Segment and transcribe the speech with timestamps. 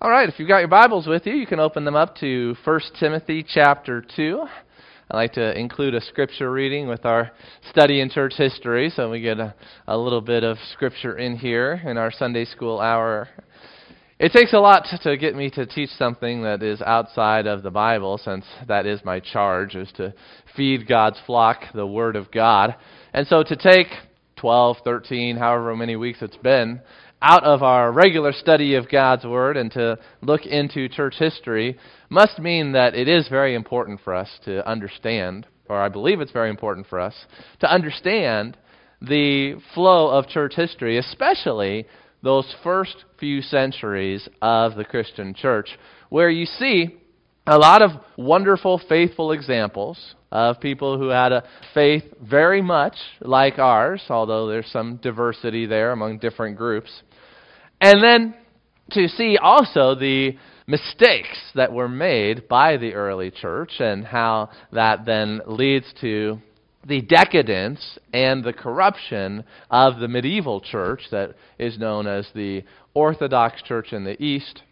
[0.00, 2.54] All right, if you've got your Bibles with you, you can open them up to
[2.62, 4.44] 1 Timothy chapter 2.
[5.10, 7.32] I like to include a scripture reading with our
[7.68, 9.56] study in church history, so we get a,
[9.88, 13.28] a little bit of scripture in here in our Sunday school hour.
[14.20, 17.72] It takes a lot to get me to teach something that is outside of the
[17.72, 20.14] Bible, since that is my charge, is to
[20.56, 22.76] feed God's flock the Word of God.
[23.12, 23.88] And so to take
[24.36, 26.80] 12, 13, however many weeks it's been,
[27.20, 31.76] out of our regular study of God's Word and to look into church history
[32.10, 36.32] must mean that it is very important for us to understand, or I believe it's
[36.32, 37.14] very important for us,
[37.60, 38.56] to understand
[39.00, 41.86] the flow of church history, especially
[42.22, 45.68] those first few centuries of the Christian church,
[46.08, 46.96] where you see
[47.46, 53.58] a lot of wonderful, faithful examples of people who had a faith very much like
[53.58, 56.90] ours, although there's some diversity there among different groups.
[57.80, 58.34] And then
[58.92, 60.36] to see also the
[60.66, 66.38] mistakes that were made by the early church and how that then leads to
[66.86, 72.62] the decadence and the corruption of the medieval church that is known as the
[72.94, 74.62] Orthodox Church in the East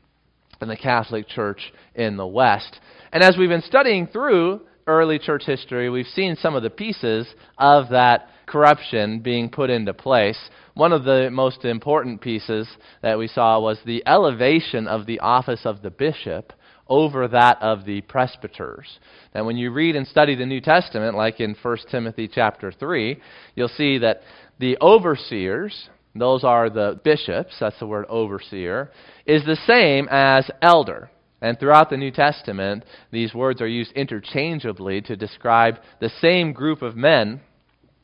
[0.61, 2.81] and the Catholic Church in the West.
[3.13, 7.27] And as we've been studying through early church history, we've seen some of the pieces
[7.59, 10.39] of that corruption being put into place.
[10.75, 12.69] One of the most important pieces
[13.03, 16.53] that we saw was the elevation of the office of the bishop
[16.89, 18.99] over that of the presbyters.
[19.35, 23.21] Now, when you read and study the New Testament, like in 1 Timothy chapter 3,
[23.55, 24.21] you'll see that
[24.59, 28.91] the overseers, those are the bishops, that's the word overseer,
[29.27, 31.11] is the same as elder.
[31.43, 36.83] And throughout the New Testament, these words are used interchangeably to describe the same group
[36.83, 37.41] of men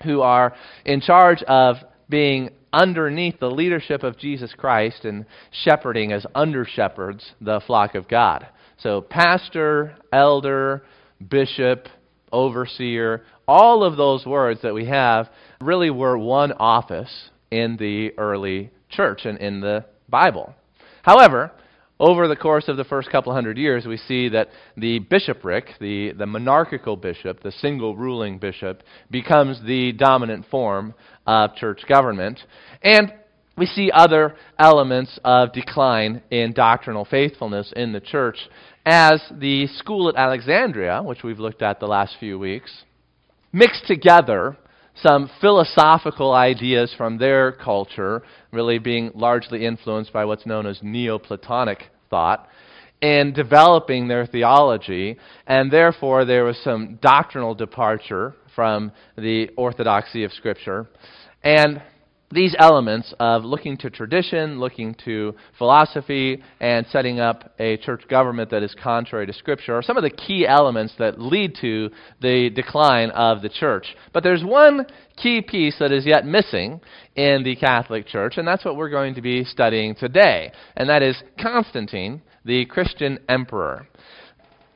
[0.03, 1.77] who are in charge of
[2.09, 8.09] being underneath the leadership of Jesus Christ and shepherding as under shepherds the flock of
[8.09, 8.47] God.
[8.79, 10.83] So, pastor, elder,
[11.29, 11.89] bishop,
[12.33, 15.29] overseer, all of those words that we have
[15.61, 20.55] really were one office in the early church and in the Bible.
[21.03, 21.53] However,
[22.03, 26.11] over the course of the first couple hundred years, we see that the bishopric, the,
[26.19, 30.95] the monarchical bishop, the single ruling bishop, becomes the dominant form
[31.29, 32.41] of church government.
[32.83, 33.15] And
[33.57, 38.37] we see other elements of decline in doctrinal faithfulness in the church
[38.85, 42.83] as the school at Alexandria, which we've looked at the last few weeks,
[43.53, 44.57] mixed together
[44.97, 51.92] some philosophical ideas from their culture, really being largely influenced by what's known as Neoplatonic
[52.13, 52.47] thought,
[53.01, 60.33] and developing their theology, and therefore there was some doctrinal departure from the orthodoxy of
[60.33, 60.87] Scripture.
[61.43, 61.83] And
[62.33, 68.51] these elements of looking to tradition, looking to philosophy, and setting up a church government
[68.51, 71.91] that is contrary to Scripture are some of the key elements that lead to
[72.21, 73.95] the decline of the church.
[74.13, 76.81] But there's one key piece that is yet missing
[77.15, 81.03] in the Catholic Church, and that's what we're going to be studying today, and that
[81.03, 83.87] is Constantine, the Christian emperor.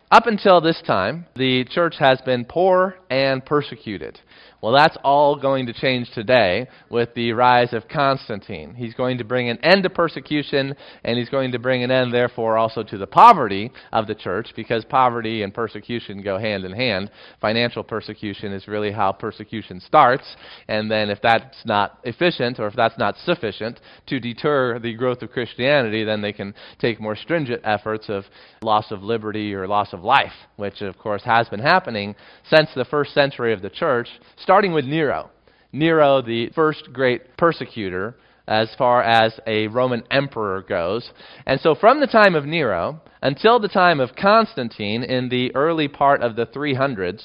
[0.08, 4.20] Up until this time, the church has been poor and persecuted.
[4.62, 8.74] Well, that's all going to change today with the rise of Constantine.
[8.74, 10.74] He's going to bring an end to persecution,
[11.04, 14.48] and he's going to bring an end, therefore, also to the poverty of the church,
[14.56, 17.10] because poverty and persecution go hand in hand.
[17.40, 20.36] Financial persecution is really how persecution starts,
[20.68, 25.22] and then if that's not efficient or if that's not sufficient to deter the growth
[25.22, 28.24] of Christianity, then they can take more stringent efforts of
[28.62, 32.14] loss of liberty or loss of life, which, of course, has been happening
[32.48, 35.30] since the first century of the church starting with Nero.
[35.72, 38.16] Nero, the first great persecutor,
[38.48, 41.10] as far as a Roman emperor goes.
[41.46, 45.88] And so, from the time of Nero until the time of Constantine in the early
[45.88, 47.22] part of the 300s,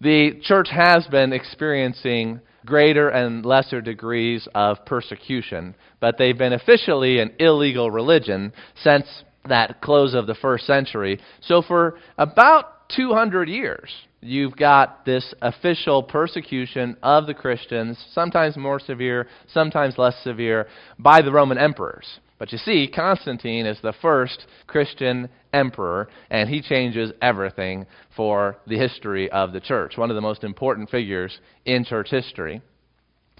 [0.00, 7.20] the church has been experiencing greater and lesser degrees of persecution, but they've been officially
[7.20, 9.06] an illegal religion since
[9.48, 11.20] that close of the first century.
[11.40, 13.90] So, for about 200 years,
[14.20, 20.68] you've got this official persecution of the Christians, sometimes more severe, sometimes less severe,
[20.98, 22.06] by the Roman emperors.
[22.38, 27.86] But you see, Constantine is the first Christian emperor, and he changes everything
[28.16, 29.96] for the history of the church.
[29.96, 32.60] One of the most important figures in church history.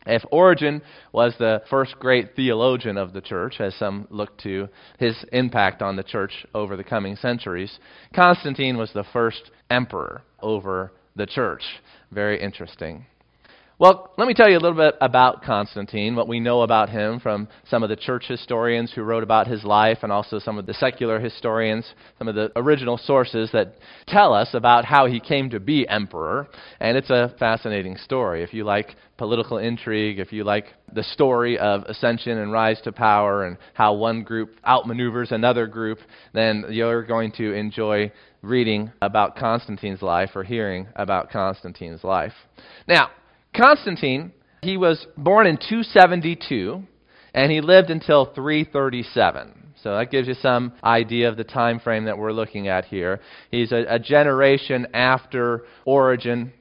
[0.07, 0.83] If Origen
[1.13, 4.69] was the first great theologian of the church, as some look to
[4.99, 7.79] his impact on the church over the coming centuries,
[8.15, 11.63] Constantine was the first emperor over the church.
[12.11, 13.07] Very interesting.
[13.83, 17.19] Well, let me tell you a little bit about Constantine, what we know about him
[17.19, 20.67] from some of the church historians who wrote about his life, and also some of
[20.67, 23.75] the secular historians, some of the original sources that
[24.07, 26.47] tell us about how he came to be emperor.
[26.79, 28.45] And it's a fascinating story.
[28.45, 32.93] If you like political intrigue, if you like the story of ascension and rise to
[32.93, 35.99] power and how one group outmaneuvers another group,
[36.33, 38.13] then you're going to enjoy
[38.43, 42.35] reading about Constantine's life or hearing about Constantine's life.
[42.87, 43.11] Now,
[43.55, 44.33] Constantine,
[44.63, 46.83] he was born in 272
[47.35, 49.75] and he lived until 337.
[49.83, 53.21] So that gives you some idea of the time frame that we're looking at here.
[53.51, 56.53] He's a, a generation after Origen,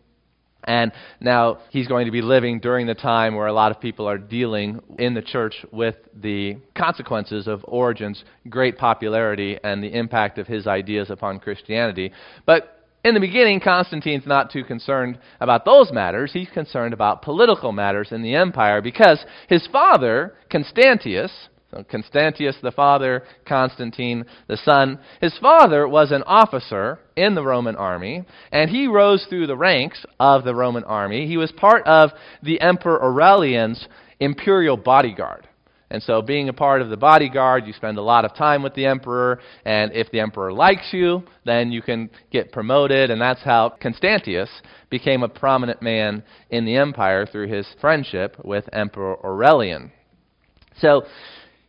[0.63, 4.07] and now he's going to be living during the time where a lot of people
[4.07, 10.39] are dealing in the church with the consequences of Origen's great popularity and the impact
[10.39, 12.11] of his ideas upon Christianity.
[12.45, 16.31] But in the beginning, Constantine's not too concerned about those matters.
[16.33, 21.31] He's concerned about political matters in the empire because his father, Constantius,
[21.71, 27.75] so Constantius the father, Constantine the son, his father was an officer in the Roman
[27.75, 31.27] army, and he rose through the ranks of the Roman army.
[31.27, 32.11] He was part of
[32.43, 33.87] the Emperor Aurelian's
[34.19, 35.47] imperial bodyguard.
[35.91, 38.73] And so, being a part of the bodyguard, you spend a lot of time with
[38.75, 43.43] the emperor, and if the emperor likes you, then you can get promoted, and that's
[43.43, 44.49] how Constantius
[44.89, 49.91] became a prominent man in the empire through his friendship with Emperor Aurelian.
[50.79, 51.03] So,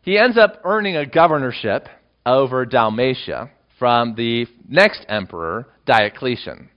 [0.03, 1.89] he ends up earning a governorship
[2.25, 6.69] over Dalmatia from the next emperor, Diocletian.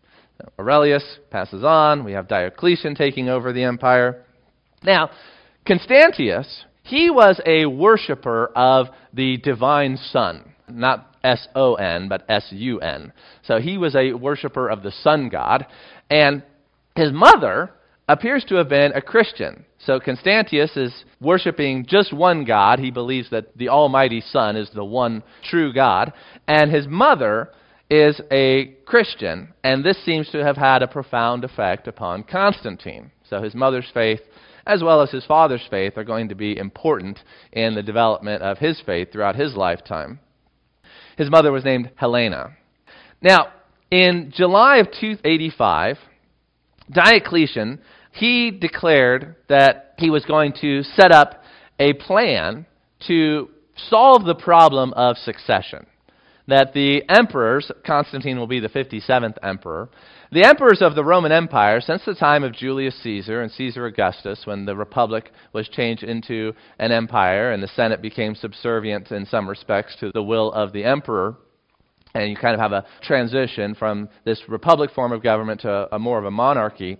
[0.58, 4.26] Aurelius passes on, we have Diocletian taking over the empire.
[4.82, 5.12] Now,
[5.68, 12.46] Constantius he was a worshiper of the divine sun, not S O N, but S
[12.52, 13.12] U N.
[13.44, 15.66] So he was a worshiper of the sun god.
[16.12, 16.44] And
[16.96, 17.72] his mother
[18.08, 19.66] appears to have been a Christian.
[19.80, 22.78] So Constantius is worshiping just one God.
[22.78, 26.14] He believes that the Almighty Sun is the one true God.
[26.48, 27.50] And his mother
[27.90, 29.56] is a Christian.
[29.64, 33.10] And this seems to have had a profound effect upon Constantine.
[33.28, 34.20] So his mother's faith
[34.66, 37.20] as well as his father's faith, are going to be important
[37.52, 40.20] in the development of his faith throughout his lifetime.
[41.18, 42.58] His mother was named Helena.
[43.22, 43.48] Now,
[43.92, 45.98] in July of 285,
[46.92, 47.80] Diocletian,
[48.12, 51.44] he declared that he was going to set up
[51.80, 52.66] a plan
[53.08, 53.50] to
[53.90, 55.86] solve the problem of succession.
[56.48, 59.90] That the emperors, Constantine will be the 57th emperor,
[60.32, 64.42] the emperors of the Roman Empire, since the time of Julius Caesar and Caesar Augustus,
[64.46, 69.48] when the republic was changed into an empire and the Senate became subservient in some
[69.48, 71.38] respects to the will of the emperor,
[72.14, 76.00] and you kind of have a transition from this republic form of government to a,
[76.00, 76.98] more of a monarchy,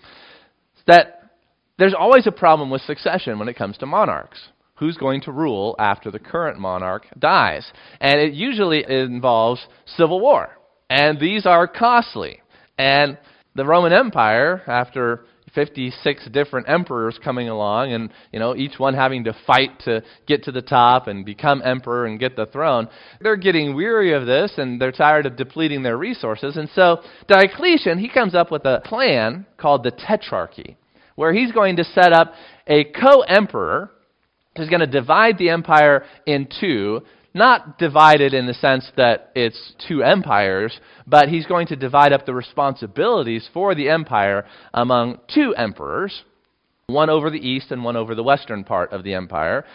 [0.88, 1.32] that
[1.78, 4.40] there's always a problem with succession when it comes to monarchs
[4.76, 7.66] who's going to rule after the current monarch dies.
[8.02, 10.50] And it usually involves civil war.
[10.90, 12.42] And these are costly.
[12.78, 13.18] And
[13.56, 15.22] the Roman Empire, after
[15.56, 20.44] 56 different emperors coming along and you know each one having to fight to get
[20.44, 22.90] to the top and become emperor and get the throne
[23.22, 26.58] they're getting weary of this and they're tired of depleting their resources.
[26.58, 30.76] And so Diocletian he comes up with a plan called the tetrarchy
[31.16, 32.34] where he's going to set up
[32.68, 33.92] a co-emperor
[34.58, 37.02] who's going to divide the empire in two
[37.36, 42.26] not divided in the sense that it's two empires, but he's going to divide up
[42.26, 46.24] the responsibilities for the empire among two emperors,
[46.88, 49.66] one over the east and one over the western part of the empire.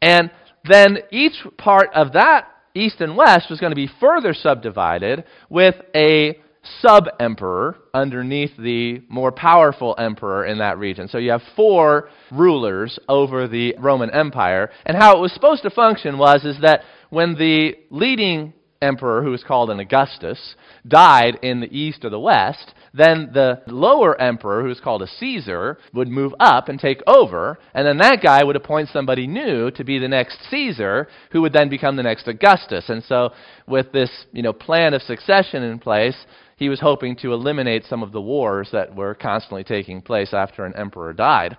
[0.00, 0.30] And
[0.68, 5.74] then each part of that east and west was going to be further subdivided with
[5.94, 6.40] a
[6.80, 11.08] sub emperor underneath the more powerful emperor in that region.
[11.08, 14.70] So you have four rulers over the Roman Empire.
[14.84, 19.30] And how it was supposed to function was is that when the leading emperor, who
[19.30, 20.54] was called an Augustus,
[20.88, 25.06] died in the east or the west, then the lower emperor, who was called a
[25.06, 29.70] Caesar, would move up and take over, and then that guy would appoint somebody new
[29.72, 32.88] to be the next Caesar, who would then become the next Augustus.
[32.88, 33.30] And so,
[33.66, 36.16] with this you know, plan of succession in place,
[36.56, 40.64] he was hoping to eliminate some of the wars that were constantly taking place after
[40.64, 41.56] an emperor died.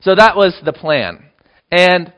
[0.00, 1.24] So that was the plan.
[1.70, 2.12] And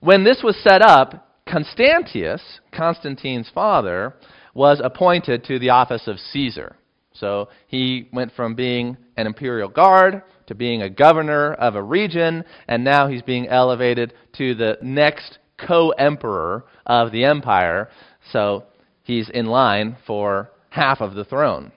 [0.00, 2.42] when this was set up, Constantius,
[2.72, 4.14] Constantine's father,
[4.54, 6.76] was appointed to the office of Caesar.
[7.12, 12.44] So he went from being an imperial guard to being a governor of a region,
[12.68, 17.88] and now he's being elevated to the next co emperor of the empire.
[18.32, 18.64] So
[19.02, 21.72] he's in line for half of the throne.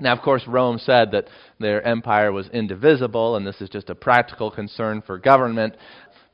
[0.00, 1.28] Now, of course, Rome said that
[1.60, 5.76] their empire was indivisible, and this is just a practical concern for government.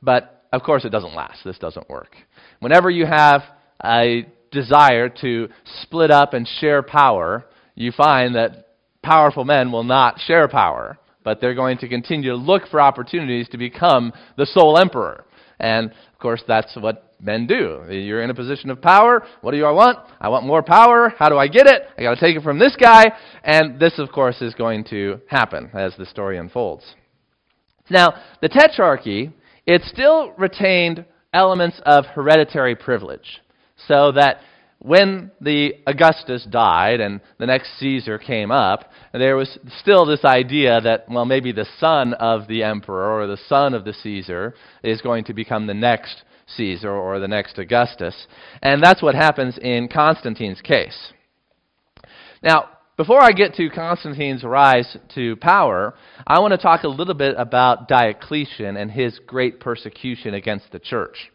[0.01, 1.43] But, of course, it doesn't last.
[1.43, 2.15] This doesn't work.
[2.59, 3.41] Whenever you have
[3.83, 5.47] a desire to
[5.81, 8.67] split up and share power, you find that
[9.01, 13.47] powerful men will not share power, but they're going to continue to look for opportunities
[13.49, 15.25] to become the sole emperor.
[15.59, 17.83] And, of course, that's what men do.
[17.89, 19.23] You're in a position of power.
[19.41, 19.99] What do I want?
[20.19, 21.13] I want more power.
[21.17, 21.83] How do I get it?
[21.97, 23.11] I got to take it from this guy.
[23.43, 26.83] And this, of course, is going to happen as the story unfolds.
[27.89, 29.31] Now, the tetrarchy,
[29.65, 33.41] it still retained elements of hereditary privilege.
[33.87, 34.37] So that
[34.79, 40.81] when the Augustus died and the next Caesar came up, there was still this idea
[40.81, 45.01] that, well, maybe the son of the emperor or the son of the Caesar is
[45.01, 46.23] going to become the next
[46.57, 48.27] Caesar or the next Augustus.
[48.63, 51.13] And that's what happens in Constantine's case.
[52.41, 52.69] Now,
[53.01, 55.95] before I get to Constantine's rise to power,
[56.27, 60.77] I want to talk a little bit about Diocletian and his great persecution against the
[60.77, 61.31] church.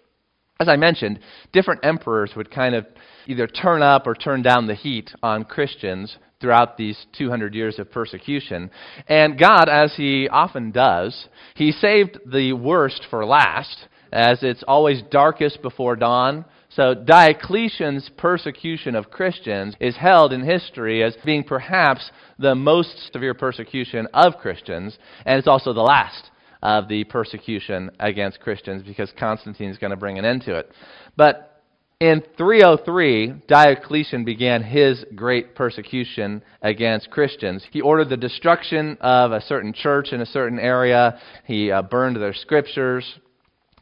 [0.61, 1.19] As I mentioned,
[1.53, 2.87] different emperors would kind of
[3.27, 7.91] either turn up or turn down the heat on Christians throughout these 200 years of
[7.91, 8.71] persecution.
[9.09, 15.03] And God, as He often does, He saved the worst for last as it's always
[15.11, 16.45] darkest before dawn.
[16.77, 23.33] So Diocletian's persecution of Christians is held in history as being perhaps the most severe
[23.33, 26.31] persecution of Christians, and it's also the last
[26.63, 30.71] of the persecution against Christians because Constantine is going to bring an end to it.
[31.17, 31.63] But
[31.99, 37.65] in 303, Diocletian began his great persecution against Christians.
[37.71, 41.19] He ordered the destruction of a certain church in a certain area.
[41.47, 43.19] He uh, burned their scriptures.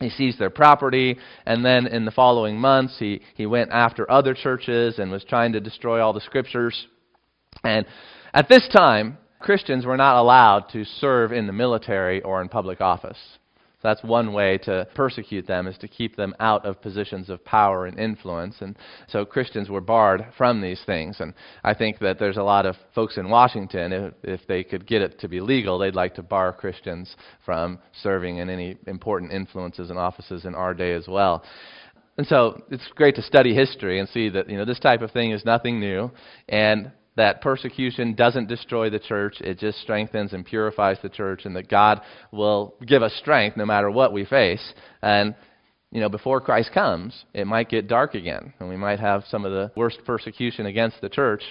[0.04, 4.34] He seized their property, and then in the following months, he, he went after other
[4.34, 6.86] churches and was trying to destroy all the scriptures.
[7.62, 7.86] And
[8.34, 12.82] at this time, Christians were not allowed to serve in the military or in public
[12.82, 13.16] office.
[13.84, 17.84] That's one way to persecute them is to keep them out of positions of power
[17.84, 18.56] and influence.
[18.60, 18.76] And
[19.08, 21.20] so Christians were barred from these things.
[21.20, 24.86] And I think that there's a lot of folks in Washington, if, if they could
[24.86, 27.14] get it to be legal, they'd like to bar Christians
[27.44, 31.44] from serving in any important influences and offices in our day as well.
[32.16, 35.10] And so it's great to study history and see that you know this type of
[35.10, 36.10] thing is nothing new,
[36.48, 41.54] and that persecution doesn't destroy the church, it just strengthens and purifies the church, and
[41.56, 42.00] that God
[42.32, 44.72] will give us strength no matter what we face.
[45.00, 45.34] And,
[45.92, 49.44] you know, before Christ comes, it might get dark again, and we might have some
[49.44, 51.42] of the worst persecution against the church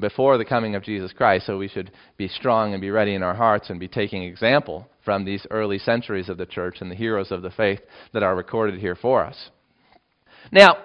[0.00, 1.46] before the coming of Jesus Christ.
[1.46, 4.88] So we should be strong and be ready in our hearts and be taking example
[5.04, 7.80] from these early centuries of the church and the heroes of the faith
[8.12, 9.50] that are recorded here for us.
[10.50, 10.78] Now,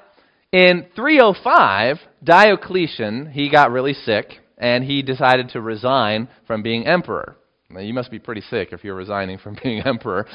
[0.51, 7.38] in 305, Diocletian, he got really sick and he decided to resign from being emperor.
[7.70, 10.25] Now, you must be pretty sick if you're resigning from being emperor.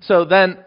[0.00, 0.64] So then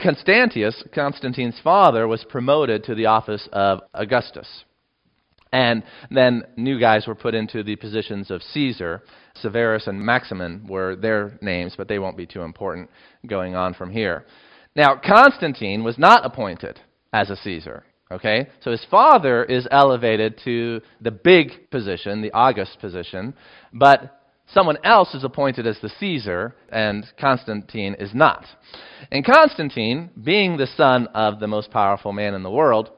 [0.00, 4.64] Constantius, Constantine's father, was promoted to the office of Augustus.
[5.52, 9.02] And then new guys were put into the positions of Caesar.
[9.36, 12.90] Severus and Maximin were their names, but they won't be too important
[13.24, 14.24] going on from here.
[14.74, 16.80] Now, Constantine was not appointed
[17.12, 17.84] as a Caesar.
[18.10, 18.48] Okay?
[18.60, 23.34] So his father is elevated to the big position, the august position,
[23.72, 28.44] but someone else is appointed as the Caesar, and Constantine is not.
[29.10, 32.90] And Constantine, being the son of the most powerful man in the world,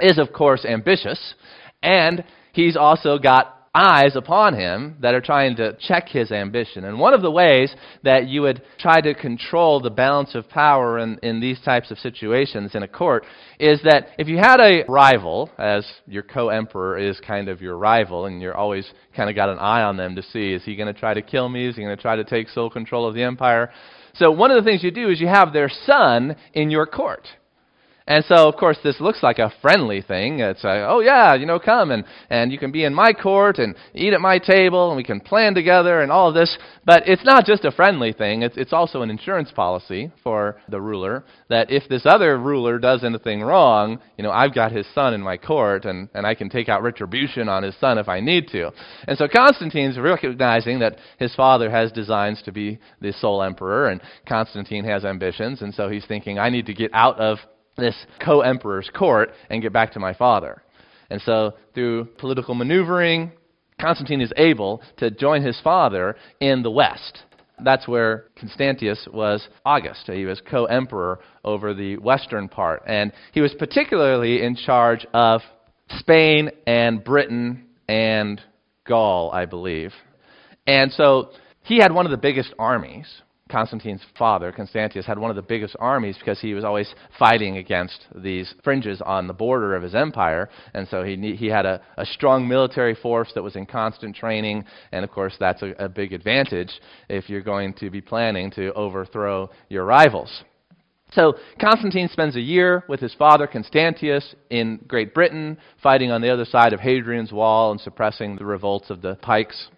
[0.00, 1.34] is of course ambitious,
[1.82, 6.84] and he's also got eyes upon him that are trying to check his ambition.
[6.84, 10.98] And one of the ways that you would try to control the balance of power
[10.98, 13.24] in, in these types of situations in a court
[13.58, 17.78] is that if you had a rival, as your co emperor is kind of your
[17.78, 20.76] rival, and you're always kind of got an eye on them to see, is he
[20.76, 21.66] going to try to kill me?
[21.66, 23.70] Is he going to try to take sole control of the empire?
[24.14, 27.26] So one of the things you do is you have their son in your court.
[28.06, 30.40] And so, of course, this looks like a friendly thing.
[30.40, 33.58] It's like, oh, yeah, you know, come and, and you can be in my court
[33.58, 36.56] and eat at my table and we can plan together and all of this.
[36.84, 40.80] But it's not just a friendly thing, it's, it's also an insurance policy for the
[40.80, 45.14] ruler that if this other ruler does anything wrong, you know, I've got his son
[45.14, 48.20] in my court and, and I can take out retribution on his son if I
[48.20, 48.72] need to.
[49.06, 54.00] And so Constantine's recognizing that his father has designs to be the sole emperor and
[54.26, 55.62] Constantine has ambitions.
[55.62, 57.38] And so he's thinking, I need to get out of
[57.76, 60.62] this co emperor's court and get back to my father.
[61.10, 63.32] And so, through political maneuvering,
[63.80, 67.22] Constantine is able to join his father in the west.
[67.64, 70.06] That's where Constantius was August.
[70.06, 72.82] He was co emperor over the western part.
[72.86, 75.42] And he was particularly in charge of
[75.98, 78.40] Spain and Britain and
[78.86, 79.92] Gaul, I believe.
[80.66, 81.30] And so
[81.62, 83.06] he had one of the biggest armies.
[83.52, 88.06] Constantine's father, Constantius, had one of the biggest armies because he was always fighting against
[88.16, 90.48] these fringes on the border of his empire.
[90.72, 94.64] And so he, he had a, a strong military force that was in constant training.
[94.90, 96.72] And of course, that's a, a big advantage
[97.10, 100.44] if you're going to be planning to overthrow your rivals.
[101.12, 106.30] So Constantine spends a year with his father Constantius in Great Britain, fighting on the
[106.30, 109.68] other side of Hadrian's Wall and suppressing the revolts of the Picts.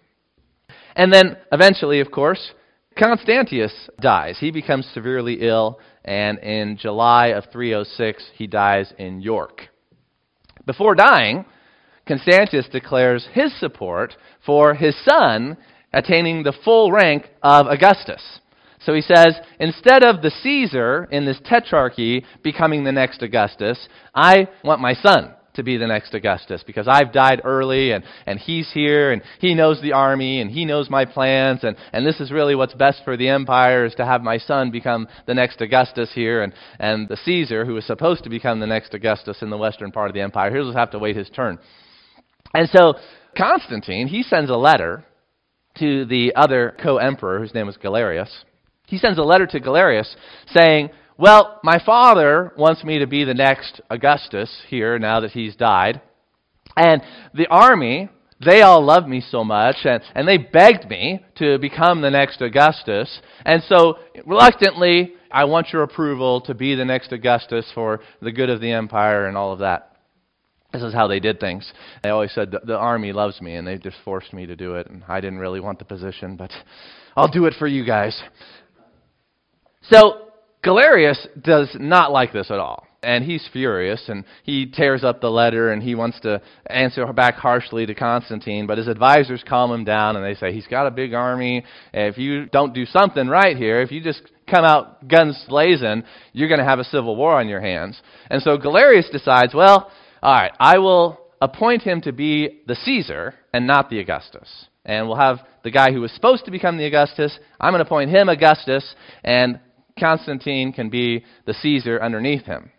[0.95, 2.53] And then eventually, of course,
[2.97, 4.37] Constantius dies.
[4.39, 9.69] He becomes severely ill, and in July of 306, he dies in York.
[10.65, 11.45] Before dying,
[12.07, 15.57] Constantius declares his support for his son
[15.91, 18.39] attaining the full rank of Augustus.
[18.79, 24.47] So he says, instead of the Caesar in this tetrarchy becoming the next Augustus, I
[24.63, 28.69] want my son to be the next Augustus because I've died early and, and he's
[28.71, 32.31] here and he knows the army and he knows my plans and, and this is
[32.31, 36.11] really what's best for the empire is to have my son become the next Augustus
[36.13, 39.57] here and, and the Caesar who is supposed to become the next Augustus in the
[39.57, 41.59] western part of the empire, he'll just have to wait his turn.
[42.53, 42.95] And so
[43.37, 45.03] Constantine, he sends a letter
[45.79, 48.29] to the other co-emperor whose name was Galerius.
[48.87, 50.15] He sends a letter to Galerius
[50.53, 55.55] saying, well, my father wants me to be the next Augustus here now that he's
[55.55, 56.01] died.
[56.75, 57.01] And
[57.33, 58.09] the army,
[58.43, 62.41] they all love me so much, and, and they begged me to become the next
[62.41, 63.21] Augustus.
[63.45, 68.49] And so, reluctantly, I want your approval to be the next Augustus for the good
[68.49, 69.93] of the empire and all of that.
[70.73, 71.71] This is how they did things.
[72.03, 74.75] They always said, the, the army loves me, and they just forced me to do
[74.75, 74.87] it.
[74.87, 76.51] And I didn't really want the position, but
[77.15, 78.21] I'll do it for you guys.
[79.83, 80.24] So,
[80.65, 82.87] Galerius does not like this at all.
[83.03, 87.35] And he's furious, and he tears up the letter, and he wants to answer back
[87.35, 88.65] harshly to Constantine.
[88.65, 91.63] But his advisors calm him down, and they say, He's got a big army.
[91.93, 96.03] If you don't do something right here, if you just come out guns blazing,
[96.33, 98.01] you're going to have a civil war on your hands.
[98.31, 99.91] And so Galerius decides, Well,
[100.23, 104.49] all right, I will appoint him to be the Caesar and not the Augustus.
[104.83, 107.85] And we'll have the guy who was supposed to become the Augustus, I'm going to
[107.85, 109.59] appoint him Augustus, and
[109.99, 112.71] Constantine can be the Caesar underneath him.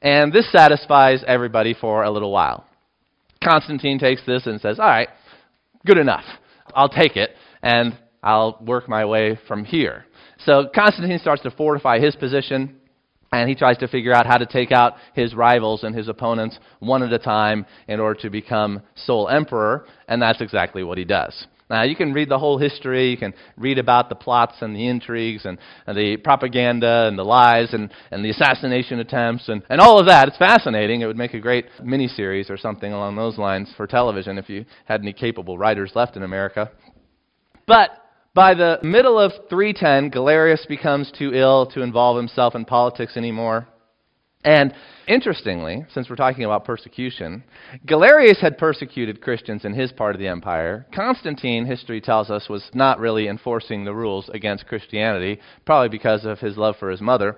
[0.00, 2.66] And this satisfies everybody for a little while.
[3.42, 5.08] Constantine takes this and says, All right,
[5.84, 6.24] good enough.
[6.74, 7.30] I'll take it,
[7.62, 10.06] and I'll work my way from here.
[10.38, 12.76] So Constantine starts to fortify his position,
[13.32, 16.58] and he tries to figure out how to take out his rivals and his opponents
[16.78, 21.04] one at a time in order to become sole emperor, and that's exactly what he
[21.04, 21.46] does.
[21.74, 23.10] Now, you can read the whole history.
[23.10, 25.58] You can read about the plots and the intrigues and,
[25.88, 30.06] and the propaganda and the lies and, and the assassination attempts and, and all of
[30.06, 30.28] that.
[30.28, 31.00] It's fascinating.
[31.00, 34.64] It would make a great miniseries or something along those lines for television if you
[34.84, 36.70] had any capable writers left in America.
[37.66, 37.90] But
[38.34, 43.66] by the middle of 310, Galerius becomes too ill to involve himself in politics anymore.
[44.44, 44.74] And
[45.08, 47.44] interestingly, since we're talking about persecution,
[47.86, 50.86] Galerius had persecuted Christians in his part of the empire.
[50.94, 56.38] Constantine, history tells us, was not really enforcing the rules against Christianity, probably because of
[56.40, 57.36] his love for his mother.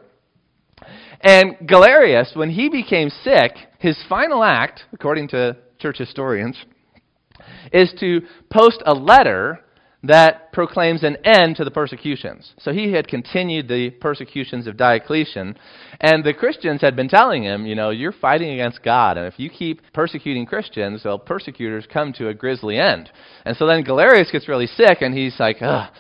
[1.20, 6.56] And Galerius, when he became sick, his final act, according to church historians,
[7.72, 9.60] is to post a letter
[10.08, 12.54] that proclaims an end to the persecutions.
[12.58, 15.56] So he had continued the persecutions of Diocletian,
[16.00, 19.38] and the Christians had been telling him, you know, you're fighting against God, and if
[19.38, 23.10] you keep persecuting Christians, well, persecutors come to a grisly end.
[23.44, 25.90] And so then Galerius gets really sick, and he's like, ugh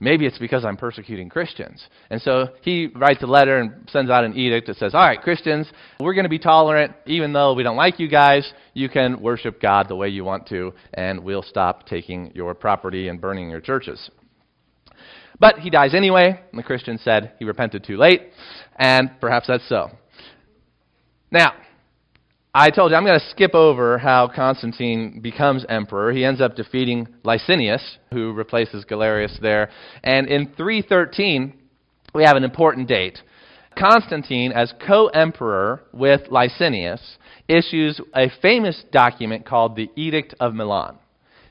[0.00, 1.86] maybe it's because I'm persecuting Christians.
[2.10, 5.20] And so he writes a letter and sends out an edict that says, All right,
[5.20, 6.92] Christians, we're going to be tolerant.
[7.06, 10.46] Even though we don't like you guys, you can worship God the way you want
[10.48, 14.10] to, and we'll stop taking your property and burning your churches.
[15.38, 18.30] But he dies anyway, and the Christians said he repented too late,
[18.76, 19.90] and perhaps that's so.
[21.30, 21.52] Now,
[22.58, 26.10] I told you I'm going to skip over how Constantine becomes emperor.
[26.10, 29.68] He ends up defeating Licinius, who replaces Galerius there.
[30.02, 31.52] And in 313,
[32.14, 33.18] we have an important date.
[33.78, 40.96] Constantine, as co emperor with Licinius, issues a famous document called the Edict of Milan.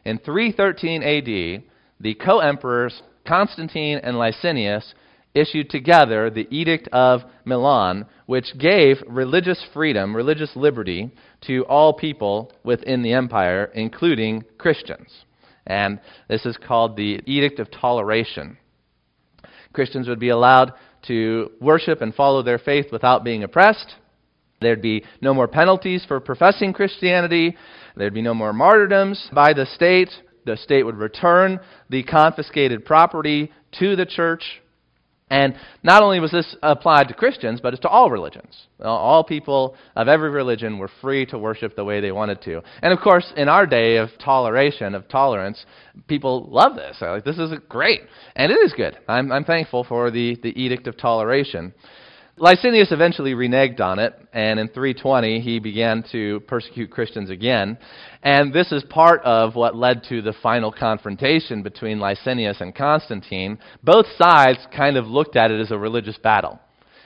[0.06, 1.64] In 313 AD,
[2.00, 4.96] the co emperors Constantine and Licinius
[5.36, 11.12] issued together the Edict of Milan, which gave religious freedom, religious liberty,
[11.42, 15.10] to all people within the empire, including Christians.
[15.68, 18.58] And this is called the Edict of Toleration.
[19.74, 20.74] Christians would be allowed
[21.08, 23.96] to worship and follow their faith without being oppressed.
[24.62, 27.56] There'd be no more penalties for professing Christianity.
[27.96, 30.10] There'd be no more martyrdoms by the state.
[30.46, 31.60] the state would return
[31.90, 34.44] the confiscated property to the church.
[35.32, 38.68] And not only was this applied to Christians, but it's to all religions.
[38.80, 42.62] All people of every religion were free to worship the way they wanted to.
[42.84, 45.66] And of course, in our day of toleration, of tolerance,
[46.08, 46.98] people love this.
[47.02, 48.02] Like, this is great.
[48.36, 49.00] And it is good.
[49.08, 51.74] I'm, I'm thankful for the, the edict of toleration.
[52.38, 57.78] Licinius eventually reneged on it, and in 320 he began to persecute Christians again.
[58.24, 63.58] And this is part of what led to the final confrontation between Licinius and Constantine.
[63.84, 66.60] Both sides kind of looked at it as a religious battle.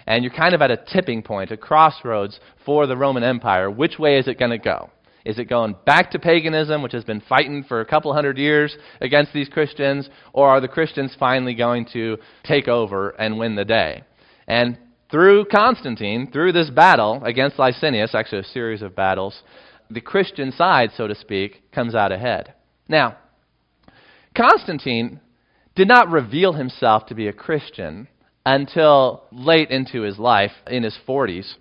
[0.08, 3.70] And you're kind of at a tipping point, a crossroads for the Roman Empire.
[3.70, 4.90] Which way is it going to go?
[5.26, 8.76] Is it going back to paganism, which has been fighting for a couple hundred years
[9.00, 13.66] against these Christians, or are the Christians finally going to take over and win the
[13.66, 14.02] day?
[14.48, 14.80] And
[15.12, 19.42] through Constantine, through this battle against Licinius, actually a series of battles,
[19.90, 22.54] the Christian side, so to speak, comes out ahead.
[22.88, 23.18] Now,
[24.36, 25.20] Constantine
[25.76, 28.08] did not reveal himself to be a Christian
[28.46, 31.56] until late into his life, in his 40s.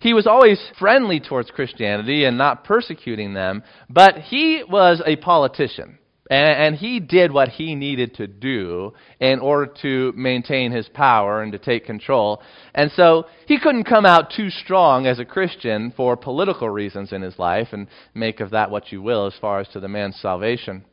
[0.00, 5.98] He was always friendly towards Christianity and not persecuting them, but he was a politician.
[6.30, 11.42] And, and, he did what he needed to do in order to maintain his power
[11.42, 12.42] and to take control.
[12.74, 17.22] And so he couldn't come out too strong as a Christian for political reasons in
[17.22, 20.20] his life, and make of that what you will as far as to the man's
[20.20, 20.84] salvation.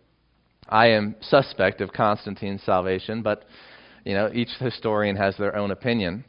[0.69, 3.43] I am suspect of Constantine's salvation, but
[4.05, 6.25] you know, each historian has their own opinion.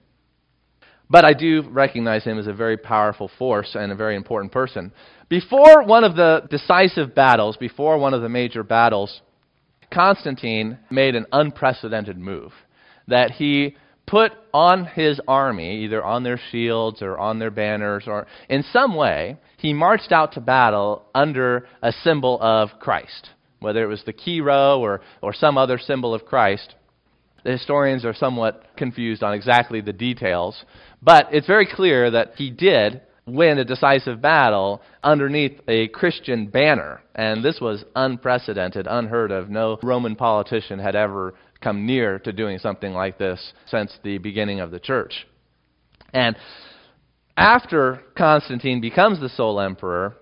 [1.08, 4.92] But I do recognize him as a very powerful force and a very important person.
[5.28, 9.20] Before one of the decisive battles, before one of the major battles,
[9.92, 12.52] Constantine made an unprecedented move.
[13.08, 18.26] That he put on his army, either on their shields or on their banners, or
[18.48, 23.88] in some way, he marched out to battle under a symbol of Christ, whether it
[23.88, 26.74] was the Chi Rho or, or some other symbol of Christ.
[27.46, 30.64] The historians are somewhat confused on exactly the details,
[31.00, 37.02] but it's very clear that he did win a decisive battle underneath a Christian banner.
[37.14, 39.48] And this was unprecedented, unheard of.
[39.48, 44.58] No Roman politician had ever come near to doing something like this since the beginning
[44.58, 45.28] of the church.
[46.12, 46.34] And
[47.36, 50.16] after Constantine becomes the sole emperor,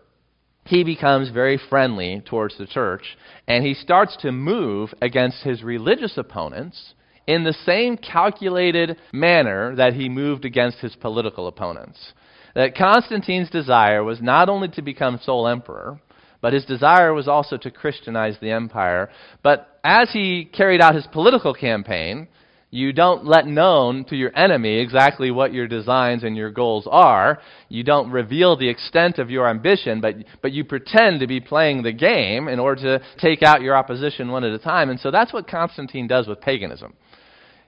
[0.66, 3.16] he becomes very friendly towards the church,
[3.48, 6.92] and he starts to move against his religious opponents
[7.26, 12.12] in the same calculated manner that he moved against his political opponents.
[12.54, 16.00] That Constantine's desire was not only to become sole emperor,
[16.40, 19.10] but his desire was also to Christianize the empire.
[19.42, 22.28] But as he carried out his political campaign,
[22.74, 27.38] you don't let known to your enemy exactly what your designs and your goals are.
[27.68, 31.84] You don't reveal the extent of your ambition, but, but you pretend to be playing
[31.84, 34.90] the game in order to take out your opposition one at a time.
[34.90, 36.94] And so that's what Constantine does with paganism.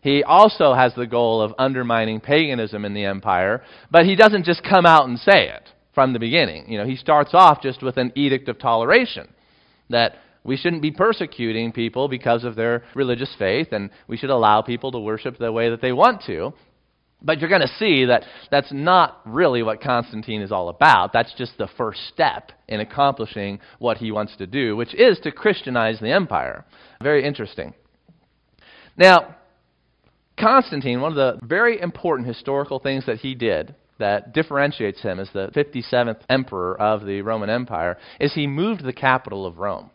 [0.00, 4.64] He also has the goal of undermining paganism in the empire, but he doesn't just
[4.64, 6.68] come out and say it from the beginning.
[6.68, 9.28] You know, he starts off just with an edict of toleration
[9.88, 10.16] that
[10.46, 14.92] we shouldn't be persecuting people because of their religious faith, and we should allow people
[14.92, 16.52] to worship the way that they want to.
[17.22, 21.12] But you're going to see that that's not really what Constantine is all about.
[21.12, 25.32] That's just the first step in accomplishing what he wants to do, which is to
[25.32, 26.64] Christianize the empire.
[27.02, 27.74] Very interesting.
[28.96, 29.36] Now,
[30.38, 35.30] Constantine, one of the very important historical things that he did that differentiates him as
[35.32, 39.90] the 57th emperor of the Roman Empire is he moved the capital of Rome.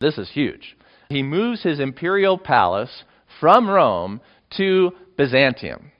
[0.00, 0.76] This is huge.
[1.08, 3.04] He moves his imperial palace
[3.40, 4.20] from Rome
[4.56, 5.92] to Byzantium,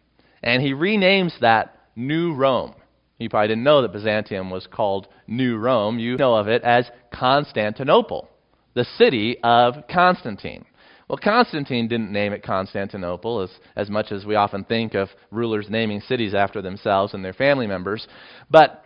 [0.42, 2.74] and he renames that New Rome.
[3.18, 5.98] You probably didn't know that Byzantium was called New Rome.
[5.98, 8.28] You know of it as Constantinople,
[8.74, 10.66] the city of Constantine.
[11.08, 15.66] Well, Constantine didn't name it Constantinople as, as much as we often think of rulers
[15.70, 18.06] naming cities after themselves and their family members.
[18.50, 18.85] But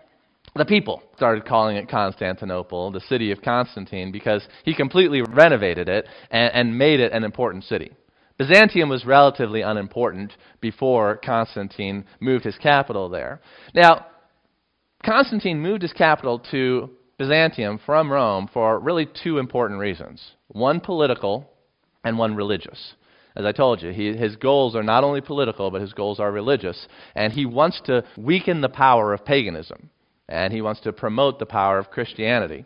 [0.60, 6.06] the people started calling it Constantinople, the city of Constantine, because he completely renovated it
[6.30, 7.90] and, and made it an important city.
[8.38, 13.40] Byzantium was relatively unimportant before Constantine moved his capital there.
[13.74, 14.06] Now,
[15.04, 21.50] Constantine moved his capital to Byzantium from Rome for really two important reasons one political
[22.04, 22.94] and one religious.
[23.36, 26.32] As I told you, he, his goals are not only political, but his goals are
[26.32, 26.88] religious.
[27.14, 29.90] And he wants to weaken the power of paganism,
[30.30, 32.64] and he wants to promote the power of Christianity.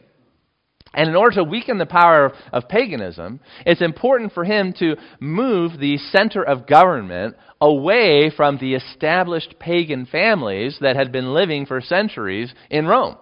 [0.93, 4.97] And in order to weaken the power of, of paganism, it's important for him to
[5.19, 11.67] move the center of government away from the established pagan families that had been living
[11.67, 13.17] for centuries in Rome.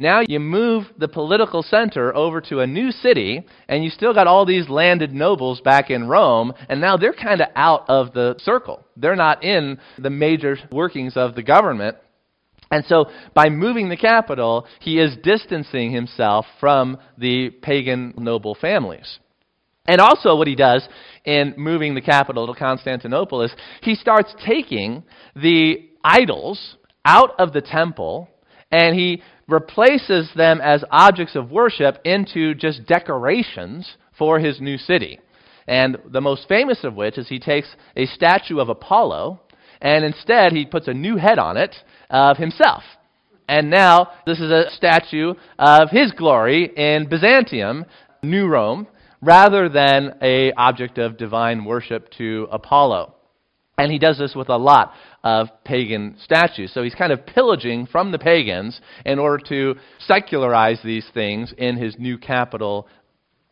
[0.00, 4.28] Now you move the political center over to a new city, and you still got
[4.28, 8.36] all these landed nobles back in Rome, and now they're kind of out of the
[8.38, 8.84] circle.
[8.96, 11.96] They're not in the major workings of the government.
[12.70, 19.18] And so, by moving the capital, he is distancing himself from the pagan noble families.
[19.86, 20.86] And also, what he does
[21.24, 25.02] in moving the capital to Constantinople is he starts taking
[25.34, 26.76] the idols
[27.06, 28.28] out of the temple
[28.70, 35.18] and he replaces them as objects of worship into just decorations for his new city.
[35.66, 39.40] And the most famous of which is he takes a statue of Apollo
[39.80, 41.74] and instead he puts a new head on it
[42.10, 42.82] of himself.
[43.48, 47.86] And now this is a statue of his glory in Byzantium,
[48.22, 48.86] New Rome,
[49.22, 53.14] rather than a object of divine worship to Apollo.
[53.78, 54.92] And he does this with a lot
[55.22, 56.72] of pagan statues.
[56.74, 61.76] So he's kind of pillaging from the pagans in order to secularize these things in
[61.76, 62.88] his new capital.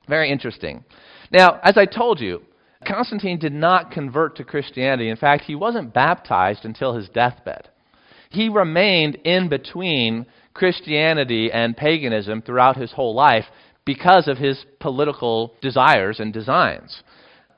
[0.08, 0.84] Very interesting.
[1.30, 2.42] Now, as I told you,
[2.86, 5.08] Constantine did not convert to Christianity.
[5.08, 7.68] In fact, he wasn't baptized until his deathbed.
[8.30, 13.44] He remained in between Christianity and paganism throughout his whole life
[13.84, 17.02] because of his political desires and designs.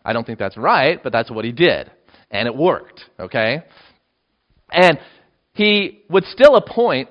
[0.04, 1.90] I don't think that's right, but that's what he did.
[2.30, 3.62] And it worked, okay?
[4.70, 4.98] And
[5.52, 7.08] he would still appoint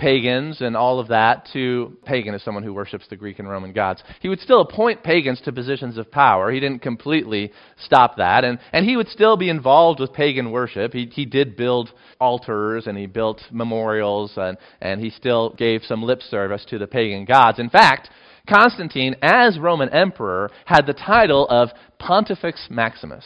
[0.00, 3.72] pagans and all of that to pagan as someone who worships the Greek and Roman
[3.72, 4.02] gods.
[4.20, 6.50] He would still appoint pagans to positions of power.
[6.50, 7.52] He didn't completely
[7.84, 8.42] stop that.
[8.42, 10.94] And, and he would still be involved with pagan worship.
[10.94, 16.02] He, he did build altars and he built memorials and, and he still gave some
[16.02, 17.58] lip service to the pagan gods.
[17.58, 18.08] In fact,
[18.48, 23.24] Constantine, as Roman emperor, had the title of Pontifex Maximus.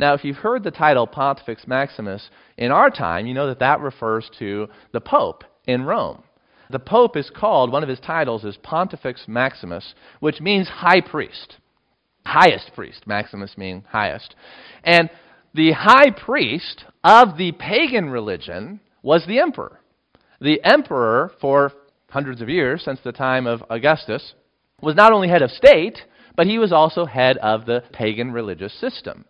[0.00, 3.80] Now, if you've heard the title Pontifex Maximus in our time, you know that that
[3.80, 6.24] refers to the Pope in Rome.
[6.70, 11.56] The Pope is called, one of his titles is Pontifex Maximus, which means high priest.
[12.24, 13.06] Highest priest.
[13.06, 14.34] Maximus meaning highest.
[14.82, 15.08] And
[15.54, 19.80] the high priest of the pagan religion was the emperor.
[20.40, 21.72] The emperor, for
[22.10, 24.34] hundreds of years, since the time of Augustus,
[24.82, 25.98] was not only head of state,
[26.36, 29.24] but he was also head of the pagan religious system.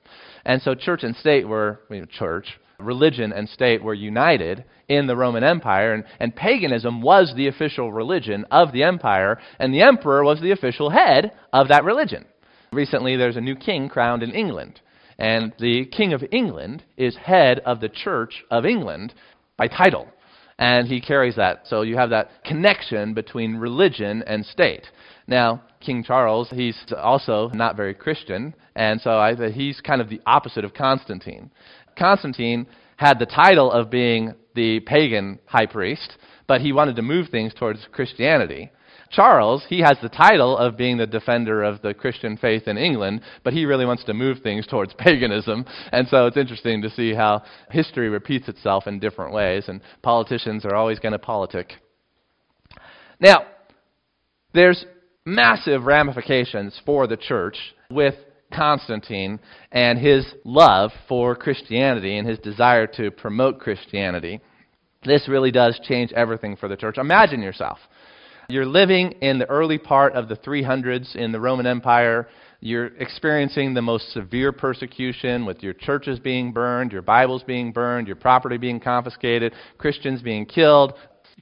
[0.45, 5.45] And so church and state were, church, religion and state were united in the Roman
[5.45, 10.41] Empire, and, and paganism was the official religion of the empire, and the emperor was
[10.41, 12.25] the official head of that religion.
[12.73, 14.81] Recently, there's a new king crowned in England,
[15.19, 19.15] and the King of England is head of the Church of England
[19.57, 20.07] by title.
[20.61, 21.63] And he carries that.
[21.67, 24.87] So you have that connection between religion and state.
[25.29, 30.21] Now, King Charles, he's also not very Christian, and so I, he's kind of the
[30.27, 31.51] opposite of Constantine.
[31.99, 37.29] Constantine had the title of being the pagan high priest, but he wanted to move
[37.29, 38.71] things towards Christianity.
[39.11, 43.23] Charles, he has the title of being the defender of the Christian faith in England,
[43.43, 45.65] but he really wants to move things towards paganism.
[45.93, 50.65] And so it's interesting to see how history repeats itself in different ways, and politicians
[50.65, 51.73] are always going to politic.
[53.21, 53.47] Now,
[54.53, 54.85] there's
[55.25, 57.57] massive ramifications for the church
[57.91, 58.15] with
[58.53, 59.39] Constantine
[59.73, 64.41] and his love for Christianity and his desire to promote Christianity.
[65.05, 66.99] This really does change everything for the church.
[66.99, 67.79] Imagine yourself.
[68.51, 72.29] You're living in the early part of the 300s in the Roman Empire.
[72.61, 78.07] You're experiencing the most severe persecution with your churches being burned, your Bibles being burned,
[78.07, 80.95] your property being confiscated, Christians being killed,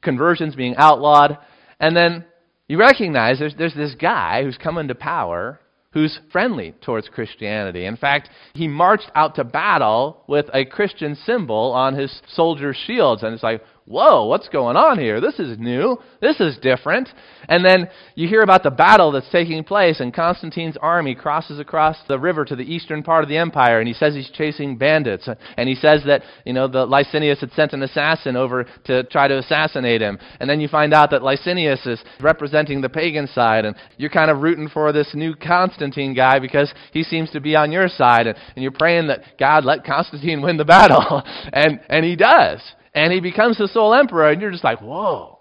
[0.03, 1.38] conversions being outlawed.
[1.79, 2.25] And then
[2.69, 5.61] you recognize there's, there's this guy who's come into power
[5.97, 7.87] who's friendly towards Christianity.
[7.87, 13.23] In fact, he marched out to battle with a Christian symbol on his soldiers' shields.
[13.23, 15.20] And it's like, whoa, what's going on here?
[15.20, 15.96] This is new.
[16.20, 17.09] This is different.
[17.49, 21.96] And then you hear about the battle that's taking place, and Constantine's army crosses across
[22.09, 25.29] the river to the eastern part of the empire, and he says he's chasing bandits.
[25.57, 29.29] And he says that, you know, the Licinius had sent an assassin over to try
[29.29, 30.18] to assassinate him.
[30.40, 34.31] And then you find out that Licinius is representing the pagan side, and you're kind
[34.31, 38.27] of rooting for this new Constantine guy because he seems to be on your side,
[38.27, 41.22] and, and you're praying that God let Constantine win the battle.
[41.53, 42.61] and, and he does
[42.97, 45.39] and he becomes the sole emperor, and you're just like, whoa,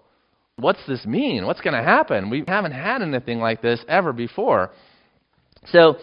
[0.56, 1.46] what's this mean?
[1.46, 2.28] What's going to happen?
[2.28, 4.70] We haven't had anything like this ever before.
[5.72, 5.96] So,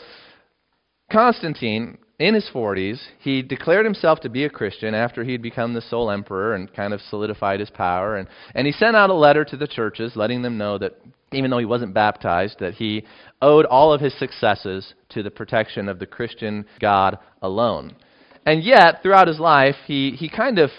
[1.12, 5.76] Constantine, in his 40s, he declared himself to be a Christian after he had become
[5.76, 8.18] the sole emperor and kind of solidified his power.
[8.18, 11.00] And, and he sent out a letter to the churches letting them know that
[11.34, 13.06] even though he wasn't baptized, that he
[13.44, 17.96] owed all of his successes to the protection of the Christian God alone.
[18.44, 20.72] And yet, throughout his life, he, he kind of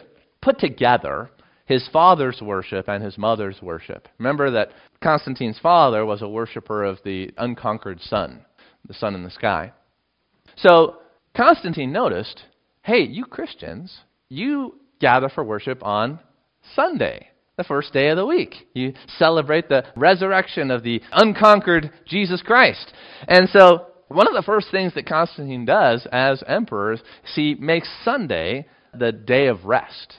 [0.44, 1.30] put together
[1.66, 4.07] his father's worship and his mother's worship.
[4.18, 4.68] Remember that
[5.02, 8.44] Constantine's father was a worshiper of the unconquered sun,
[8.87, 9.72] the sun in the sky.
[10.57, 10.98] So
[11.35, 12.42] Constantine noticed
[12.83, 16.18] hey, you Christians, you gather for worship on
[16.74, 18.68] Sunday, the first day of the week.
[18.74, 22.92] You celebrate the resurrection of the unconquered Jesus Christ.
[23.26, 27.00] And so one of the first things that Constantine does as emperor is
[27.35, 30.18] he makes Sunday the day of rest.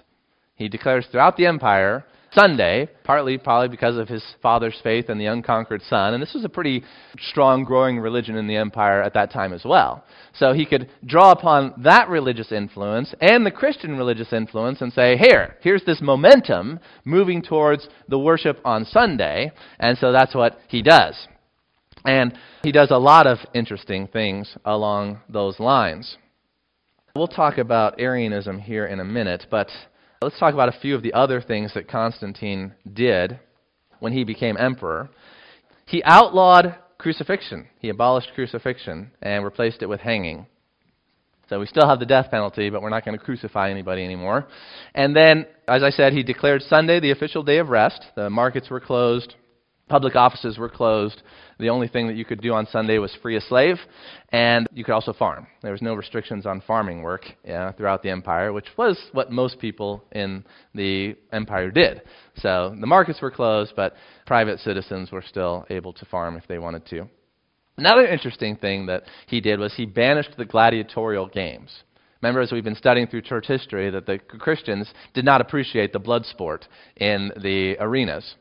[0.55, 5.25] He declares throughout the empire Sunday, partly probably because of his father's faith in the
[5.25, 6.83] unconquered sun, and this was a pretty
[7.17, 10.03] strong growing religion in the empire at that time as well.
[10.33, 15.15] So he could draw upon that religious influence and the Christian religious influence and say,
[15.15, 20.81] here, here's this momentum moving towards the worship on Sunday, and so that's what he
[20.81, 21.27] does.
[22.03, 26.17] And he does a lot of interesting things along those lines.
[27.15, 29.69] We'll talk about Arianism here in a minute, but
[30.25, 33.39] let's talk about a few of the other things that Constantine did
[33.99, 35.07] when he became emperor.
[35.85, 37.67] He outlawed crucifixion.
[37.77, 40.47] He abolished crucifixion and replaced it with hanging.
[41.47, 44.47] So we still have the death penalty, but we're not going to crucify anybody anymore.
[44.95, 48.03] And then, as I said, he declared Sunday the official day of rest.
[48.15, 49.35] The markets were closed,
[49.87, 51.21] public offices were closed,
[51.59, 53.77] the only thing that you could do on Sunday was free a slave,
[54.29, 55.47] and you could also farm.
[55.61, 59.59] There was no restrictions on farming work yeah, throughout the empire, which was what most
[59.59, 60.43] people in
[60.73, 62.01] the empire did.
[62.37, 63.95] So the markets were closed, but
[64.25, 67.07] private citizens were still able to farm if they wanted to.
[67.77, 71.83] Another interesting thing that he did was he banished the gladiatorial games.
[72.21, 75.99] Remember, as we've been studying through church history, that the Christians did not appreciate the
[75.99, 78.35] blood sport in the arenas.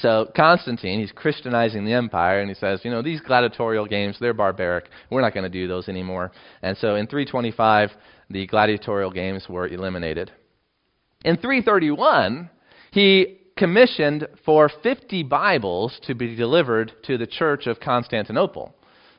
[0.00, 4.34] So Constantine, he's Christianizing the empire, and he says, you know, these gladiatorial games, they're
[4.34, 4.86] barbaric.
[5.10, 6.30] We're not going to do those anymore.
[6.62, 7.90] And so in 325,
[8.30, 10.30] the gladiatorial games were eliminated.
[11.24, 12.48] In 331,
[12.92, 18.74] he commissioned for 50 Bibles to be delivered to the church of Constantinople.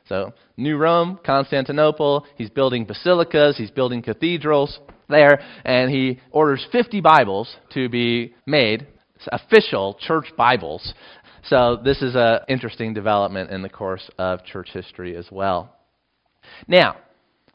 [0.08, 7.00] So, New Rome, Constantinople, he's building basilicas, he's building cathedrals there, and he orders 50
[7.00, 8.86] Bibles to be made
[9.32, 10.94] official church Bibles.
[11.44, 15.76] So this is an interesting development in the course of church history as well.
[16.68, 16.96] Now,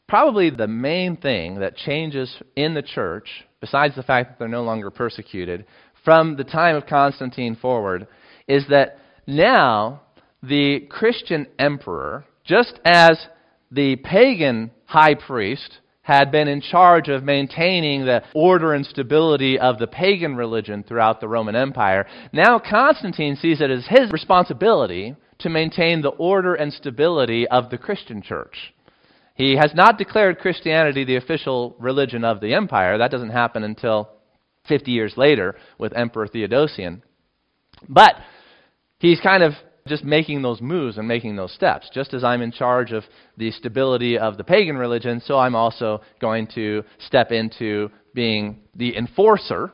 [0.08, 3.28] probably the main thing that changes in the church,
[3.60, 5.66] besides the fact that they're no longer persecuted,
[6.04, 8.06] from the time of Constantine forward,
[8.46, 10.02] is that now
[10.42, 13.18] the Christian emperor, just as
[13.70, 19.76] the pagan high priest had been in charge of maintaining the order and stability of
[19.78, 22.06] the pagan religion throughout the Roman Empire.
[22.32, 27.78] Now Constantine sees it as his responsibility to maintain the order and stability of the
[27.78, 28.72] Christian church.
[29.34, 32.98] He has not declared Christianity the official religion of the empire.
[32.98, 34.08] That doesn't happen until
[34.68, 37.02] 50 years later with Emperor Theodosian.
[37.88, 38.14] But
[39.00, 39.54] he's kind of
[39.86, 41.88] just making those moves and making those steps.
[41.92, 43.04] Just as I'm in charge of
[43.36, 48.96] the stability of the pagan religion, so I'm also going to step into being the
[48.96, 49.72] enforcer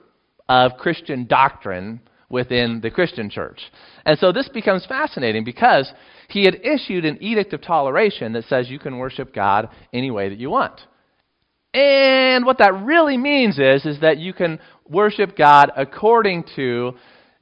[0.49, 3.61] of Christian doctrine within the Christian church.
[4.05, 5.93] And so this becomes fascinating because
[6.29, 10.31] he had issued an edict of toleration that says you can worship God any way
[10.31, 10.81] that you want.
[11.75, 16.95] And what that really means is, is that you can worship God according to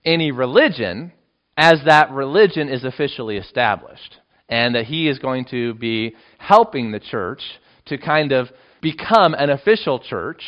[0.04, 1.12] any religion
[1.61, 4.16] as that religion is officially established.
[4.49, 7.42] And that he is going to be helping the church
[7.87, 8.49] to kind of
[8.81, 10.42] become an official church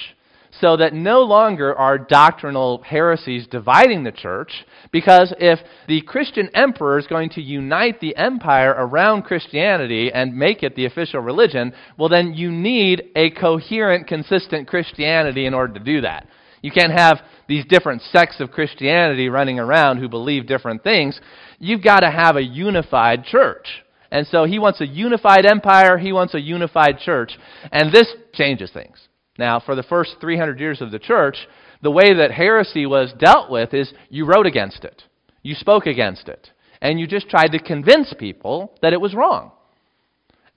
[0.60, 4.64] so that no longer are doctrinal heresies dividing the church.
[4.90, 10.62] Because if the Christian emperor is going to unite the empire around Christianity and make
[10.62, 15.80] it the official religion, well, then you need a coherent, consistent Christianity in order to
[15.80, 16.26] do that.
[16.62, 21.20] You can't have these different sects of Christianity running around who believe different things.
[21.58, 23.66] You've got to have a unified church.
[24.10, 27.32] And so he wants a unified empire, he wants a unified church.
[27.70, 29.08] And this changes things.
[29.38, 31.36] Now, for the first 300 years of the church,
[31.82, 35.02] the way that heresy was dealt with is you wrote against it,
[35.42, 39.52] you spoke against it, and you just tried to convince people that it was wrong.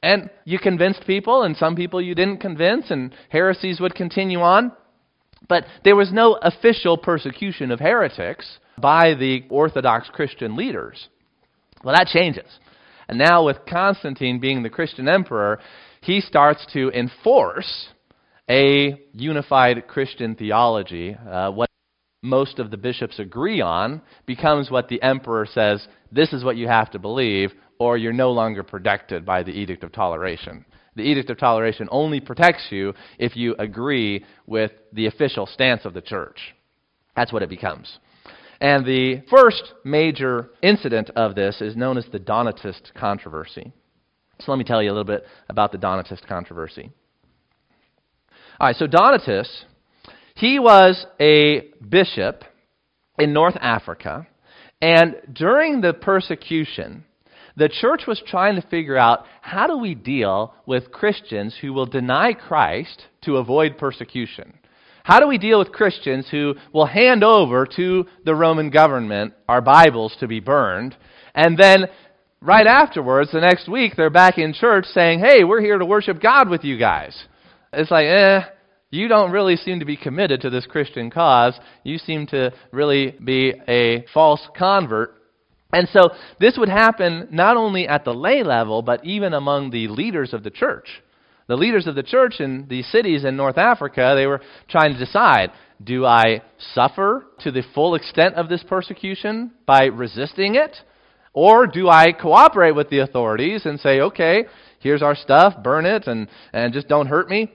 [0.03, 4.71] And you convinced people, and some people you didn't convince, and heresies would continue on.
[5.47, 11.07] But there was no official persecution of heretics by the Orthodox Christian leaders.
[11.83, 12.47] Well, that changes.
[13.07, 15.59] And now, with Constantine being the Christian emperor,
[16.01, 17.89] he starts to enforce
[18.49, 21.15] a unified Christian theology.
[21.15, 21.69] Uh, what
[22.23, 26.67] most of the bishops agree on becomes what the emperor says this is what you
[26.67, 30.65] have to believe, or you're no longer protected by the Edict of Toleration.
[30.95, 35.93] The Edict of Toleration only protects you if you agree with the official stance of
[35.93, 36.55] the church.
[37.15, 37.99] That's what it becomes.
[38.61, 43.73] And the first major incident of this is known as the Donatist controversy.
[44.39, 46.91] So let me tell you a little bit about the Donatist controversy.
[48.59, 49.47] All right, so Donatus,
[50.35, 52.43] he was a bishop
[53.19, 54.27] in North Africa,
[54.81, 57.05] and during the persecution,
[57.57, 61.85] the church was trying to figure out how do we deal with Christians who will
[61.85, 64.53] deny Christ to avoid persecution?
[65.03, 69.61] How do we deal with Christians who will hand over to the Roman government our
[69.61, 70.95] Bibles to be burned,
[71.33, 71.85] and then
[72.41, 76.21] right afterwards, the next week, they're back in church saying, Hey, we're here to worship
[76.21, 77.25] God with you guys?
[77.71, 78.41] It's like, eh,
[78.89, 81.59] you don't really seem to be committed to this Christian cause.
[81.83, 85.15] You seem to really be a false convert.
[85.75, 89.89] And so this would happen not only at the lay level, but even among the
[89.89, 90.87] leaders of the church.
[91.47, 94.99] The leaders of the church in these cities in North Africa, they were trying to
[94.99, 95.51] decide
[95.83, 96.41] do I
[96.73, 100.77] suffer to the full extent of this persecution by resisting it?
[101.33, 104.45] Or do I cooperate with the authorities and say, okay,
[104.79, 107.51] here's our stuff, burn it, and, and just don't hurt me?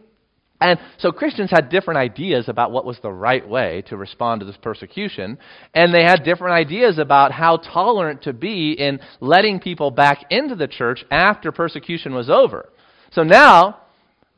[0.61, 4.47] And so Christians had different ideas about what was the right way to respond to
[4.47, 5.39] this persecution,
[5.75, 10.55] and they had different ideas about how tolerant to be in letting people back into
[10.55, 12.69] the church after persecution was over.
[13.13, 13.81] So now,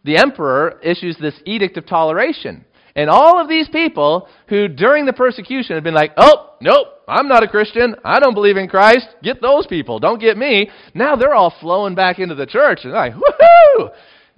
[0.05, 2.65] the emperor issues this edict of toleration.
[2.95, 7.27] And all of these people who during the persecution had been like, oh, nope, I'm
[7.27, 7.97] not a Christian.
[8.05, 9.07] I don't believe in Christ.
[9.23, 9.99] Get those people.
[9.99, 10.71] Don't get me.
[10.95, 12.81] Now they're all flowing back into the church.
[12.85, 13.91] And like, woohoo!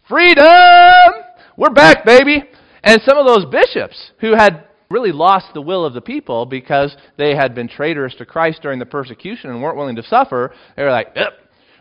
[0.08, 1.24] Freedom!
[1.56, 2.42] We're back, baby.
[2.82, 6.94] And some of those bishops who had really lost the will of the people because
[7.16, 10.82] they had been traitors to Christ during the persecution and weren't willing to suffer, they
[10.82, 11.32] were like, yep,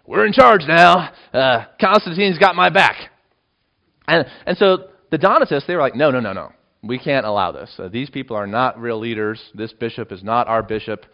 [0.05, 1.11] we're in charge now.
[1.33, 2.95] Uh, Constantine's got my back.
[4.07, 6.51] And, and so the Donatists, they were like, no, no, no, no.
[6.83, 7.73] We can't allow this.
[7.79, 9.41] Uh, these people are not real leaders.
[9.55, 11.05] This bishop is not our bishop.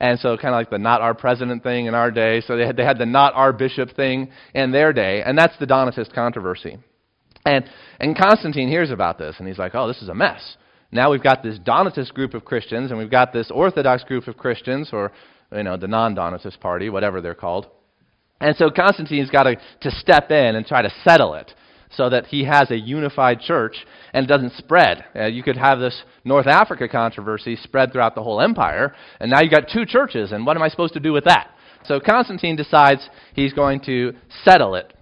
[0.00, 2.40] And so, kind of like the not our president thing in our day.
[2.40, 5.22] So, they had, they had the not our bishop thing in their day.
[5.24, 6.78] And that's the Donatist controversy.
[7.44, 7.64] And,
[7.98, 10.56] and Constantine hears about this, and he's like, oh, this is a mess.
[10.90, 14.36] Now we've got this Donatist group of Christians, and we've got this Orthodox group of
[14.36, 15.10] Christians, or,
[15.50, 17.66] you know, the non-Donatist party, whatever they're called.
[18.40, 21.52] And so Constantine's got to, to step in and try to settle it
[21.96, 23.76] so that he has a unified church
[24.12, 25.04] and it doesn't spread.
[25.14, 29.40] Uh, you could have this North Africa controversy spread throughout the whole empire, and now
[29.40, 31.50] you've got two churches, and what am I supposed to do with that?
[31.84, 34.12] So Constantine decides he's going to
[34.44, 34.92] settle it.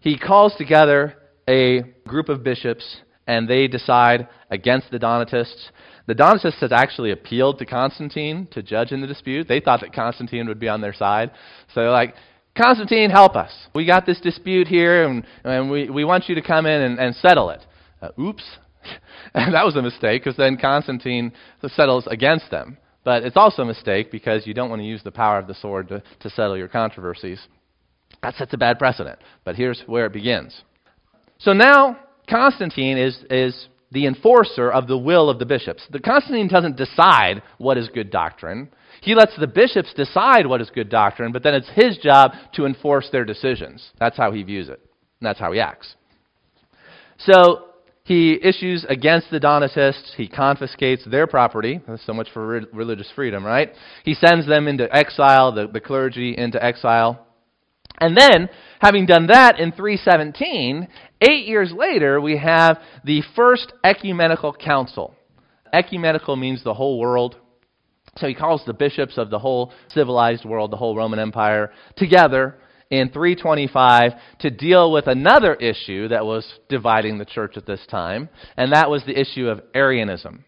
[0.00, 1.14] He calls together
[1.48, 5.70] a group of bishops and they decide against the Donatists.
[6.06, 9.48] The Donatists had actually appealed to Constantine to judge in the dispute.
[9.48, 11.32] They thought that Constantine would be on their side.
[11.74, 12.14] So they're like,
[12.56, 13.52] Constantine, help us.
[13.74, 16.98] We got this dispute here, and, and we, we want you to come in and,
[16.98, 17.60] and settle it.
[18.00, 18.44] Uh, oops.
[19.34, 21.32] that was a mistake, because then Constantine
[21.66, 22.78] settles against them.
[23.04, 25.54] But it's also a mistake because you don't want to use the power of the
[25.54, 27.40] sword to, to settle your controversies.
[28.22, 29.18] That sets a bad precedent.
[29.44, 30.62] But here's where it begins.
[31.38, 35.82] So now Constantine is, is the enforcer of the will of the bishops.
[35.90, 38.68] The Constantine doesn't decide what is good doctrine.
[39.02, 42.66] He lets the bishops decide what is good doctrine, but then it's his job to
[42.66, 43.90] enforce their decisions.
[43.98, 44.80] That's how he views it.
[45.20, 45.94] And that's how he acts.
[47.18, 47.66] So
[48.04, 50.14] he issues against the Donatists.
[50.16, 51.80] He confiscates their property.
[51.86, 53.72] That's so much for re- religious freedom, right?
[54.04, 57.26] He sends them into exile, the, the clergy into exile.
[57.98, 58.48] And then,
[58.80, 60.86] having done that in 317,
[61.20, 65.14] eight years later, we have the first ecumenical council.
[65.72, 67.36] Ecumenical means the whole world.
[68.18, 72.56] So he calls the bishops of the whole civilized world, the whole Roman Empire, together
[72.90, 78.28] in 325 to deal with another issue that was dividing the church at this time,
[78.56, 80.44] and that was the issue of Arianism,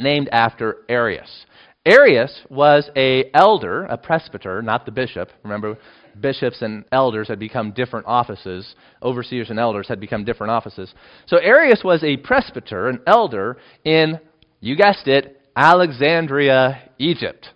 [0.00, 1.46] named after Arius.
[1.84, 5.30] Arius was a elder, a presbyter, not the bishop.
[5.42, 5.76] Remember,
[6.20, 8.74] bishops and elders had become different offices.
[9.02, 10.92] Overseers and elders had become different offices.
[11.26, 14.20] So Arius was a presbyter, an elder in,
[14.60, 17.48] you guessed it, Alexandria, Egypt.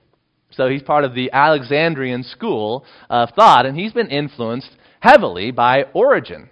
[0.51, 5.85] So he's part of the Alexandrian school of thought, and he's been influenced heavily by
[5.95, 6.51] Origen.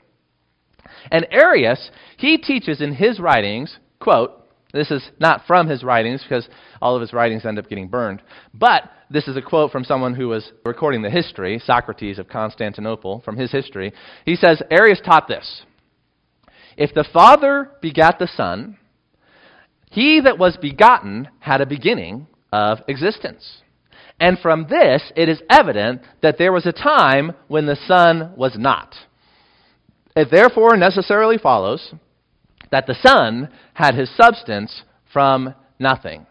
[1.11, 4.44] And Arius, he teaches in his writings, quote,
[4.75, 6.49] this is not from his writings because
[6.83, 8.21] all of his writings end up getting burned.
[8.53, 13.23] But this is a quote from someone who was recording the history, Socrates of Constantinople,
[13.25, 13.93] from his history.
[14.27, 15.63] He says, Arius taught this
[16.77, 18.77] If the Father begat the Son,
[19.93, 23.63] he that was begotten had a beginning of existence.
[24.19, 28.57] And from this it is evident that there was a time when the Son was
[28.59, 28.97] not.
[30.17, 31.95] It therefore necessarily follows
[32.75, 36.27] that the Son had his substance from nothing.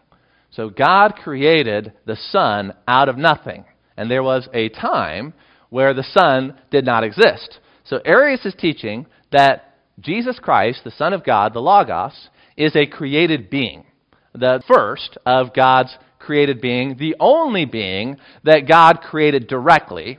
[0.50, 3.64] So God created the Son out of nothing.
[3.96, 5.32] And there was a time
[5.70, 7.60] where the Son did not exist.
[7.84, 12.28] So Arius is teaching that Jesus Christ, the Son of God, the Logos,
[12.58, 13.86] is a created being,
[14.34, 20.18] the first of God's created being, the only being that God created directly,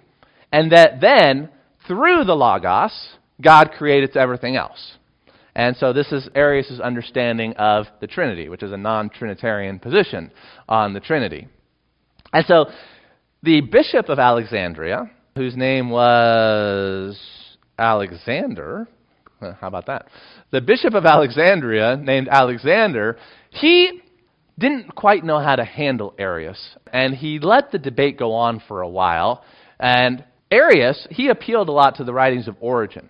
[0.52, 1.50] and that then,
[1.88, 3.10] through the Logos,
[3.40, 4.96] God created everything else.
[5.56, 10.32] And so this is Arius' understanding of the Trinity, which is a non Trinitarian position
[10.68, 11.48] on the Trinity.
[12.34, 12.66] And so
[13.42, 17.20] the Bishop of Alexandria, whose name was
[17.80, 18.88] Alexander,
[19.40, 20.08] how about that?
[20.52, 23.18] The Bishop of Alexandria, named Alexander,
[23.50, 24.02] he
[24.58, 26.76] didn't quite know how to handle Arius.
[26.92, 29.44] And he let the debate go on for a while.
[29.80, 33.10] And Arius, he appealed a lot to the writings of Origen.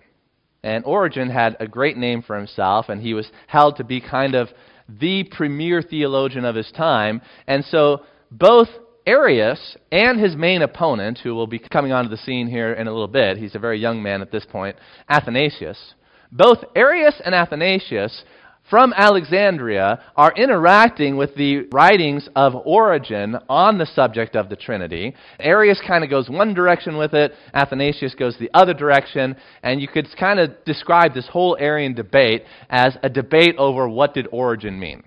[0.66, 4.34] And Origen had a great name for himself, and he was held to be kind
[4.34, 4.48] of
[4.88, 7.22] the premier theologian of his time.
[7.46, 8.00] And so
[8.32, 8.66] both
[9.06, 12.90] Arius and his main opponent, who will be coming onto the scene here in a
[12.90, 14.74] little bit, he's a very young man at this point,
[15.08, 15.94] Athanasius,
[16.32, 18.24] both Arius and Athanasius
[18.68, 25.14] from Alexandria are interacting with the writings of Origen on the subject of the Trinity.
[25.38, 29.88] Arius kind of goes one direction with it, Athanasius goes the other direction, and you
[29.88, 34.78] could kind of describe this whole Arian debate as a debate over what did Origen
[34.78, 35.02] mean.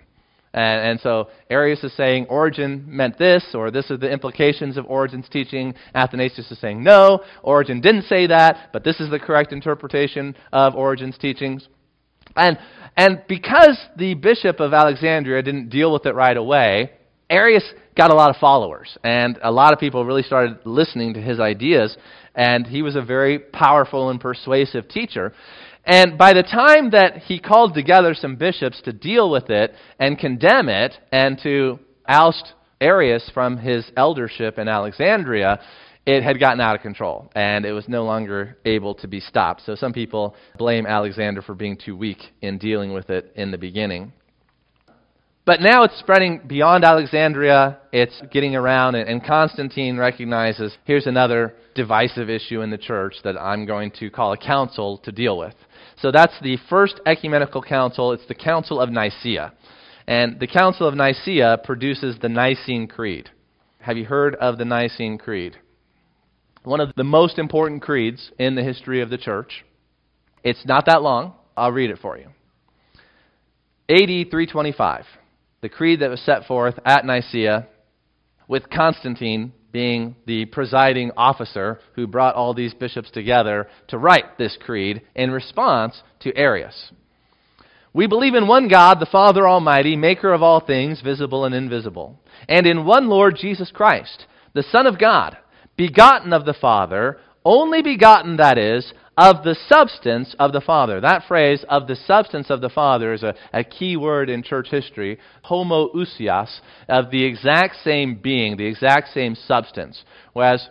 [0.51, 4.85] And, and, so Arius is saying Origen meant this, or this are the implications of
[4.87, 5.75] Origen's teaching.
[5.93, 10.73] Athanasius is saying no, Origen didn't say that, but this is the correct interpretation of
[10.73, 11.67] Origen's teachings.
[12.35, 12.57] And
[12.95, 16.91] and because the bishop of Alexandria didn't deal with it right away,
[17.29, 17.63] Arius
[17.95, 21.39] got a lot of followers, and a lot of people really started listening to his
[21.39, 21.95] ideas,
[22.33, 25.33] and he was a very powerful and persuasive teacher.
[25.85, 30.17] And by the time that he called together some bishops to deal with it and
[30.17, 35.59] condemn it and to oust Arius from his eldership in Alexandria,
[36.09, 39.61] it had gotten out of control and it was no longer able to be stopped.
[39.63, 43.59] So some people blame Alexander for being too weak in dealing with it in the
[43.59, 44.11] beginning.
[45.45, 52.29] But now it's spreading beyond Alexandria, it's getting around, and, Constantine recognizes here's another divisive
[52.29, 55.55] issue in the church that I'm going to call a council to deal with.
[56.01, 59.53] So that's the first ecumenical council, it's the Council of Nicaea.
[60.07, 63.29] And the Council of Nicaea produces the Nicene Creed.
[63.79, 65.57] Have you heard of the Nicene Creed?
[66.63, 69.65] One of the most important creeds in the history of the church.
[70.43, 71.33] It's not that long.
[71.55, 72.27] I'll read it for you.
[73.89, 75.05] AD 325,
[75.61, 77.67] the creed that was set forth at Nicaea,
[78.47, 84.57] with Constantine being the presiding officer who brought all these bishops together to write this
[84.59, 86.91] creed in response to Arius.
[87.93, 92.19] We believe in one God, the Father Almighty, maker of all things, visible and invisible,
[92.47, 95.37] and in one Lord Jesus Christ, the Son of God
[95.79, 100.99] begotten of the Father, only begotten, that is, of the substance of the Father.
[100.99, 104.67] That phrase, of the substance of the Father, is a, a key word in church
[104.69, 105.19] history.
[105.45, 106.59] Homoousios,
[106.89, 110.03] of the exact same being, the exact same substance.
[110.33, 110.67] Whereas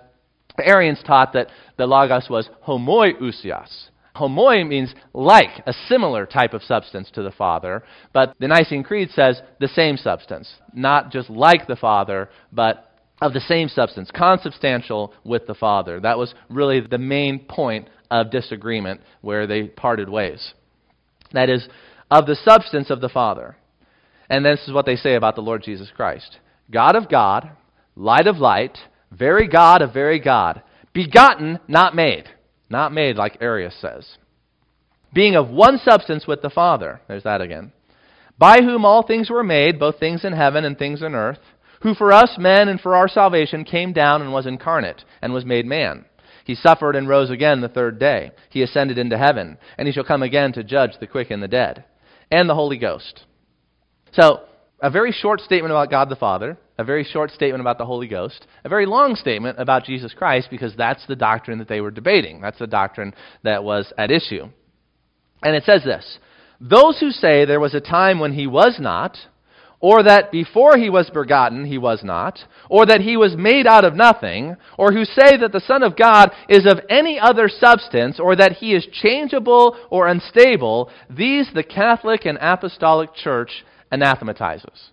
[0.63, 1.49] Arians taught that
[1.79, 3.89] the Logos was homoiousios.
[4.15, 7.83] Homoi means like, a similar type of substance to the Father,
[8.13, 10.53] but the Nicene Creed says the same substance.
[10.75, 12.88] Not just like the Father, but
[13.21, 16.01] of the same substance, consubstantial with the Father.
[16.01, 20.55] That was really the main point of disagreement where they parted ways.
[21.33, 21.69] That is,
[22.11, 23.57] of the substance of the Father.
[24.31, 26.39] And this is what they say about the Lord Jesus Christ
[26.71, 27.51] God of God,
[27.97, 28.79] light of light,
[29.11, 30.63] very God of very God,
[30.93, 32.25] begotten, not made.
[32.71, 34.07] Not made, like Arius says.
[35.15, 37.01] Being of one substance with the Father.
[37.09, 37.73] There's that again.
[38.39, 41.39] By whom all things were made, both things in heaven and things in earth
[41.81, 45.45] who for us men and for our salvation came down and was incarnate and was
[45.45, 46.05] made man.
[46.45, 48.33] He suffered and rose again the third day.
[48.49, 51.49] He ascended into heaven, and he shall come again to judge the quick and the
[51.49, 51.85] dead,
[52.31, 53.25] and the Holy Ghost.
[54.13, 54.41] So,
[54.81, 58.07] a very short statement about God the Father, a very short statement about the Holy
[58.07, 61.91] Ghost, a very long statement about Jesus Christ, because that's the doctrine that they were
[61.91, 62.41] debating.
[62.41, 64.49] That's the doctrine that was at issue.
[65.43, 66.19] And it says this
[66.61, 69.19] Those who say there was a time when he was not,
[69.81, 73.85] or that before he was begotten he was not, or that he was made out
[73.85, 78.19] of nothing, or who say that the Son of God is of any other substance,
[78.19, 84.91] or that he is changeable or unstable, these the Catholic and Apostolic Church anathematizes.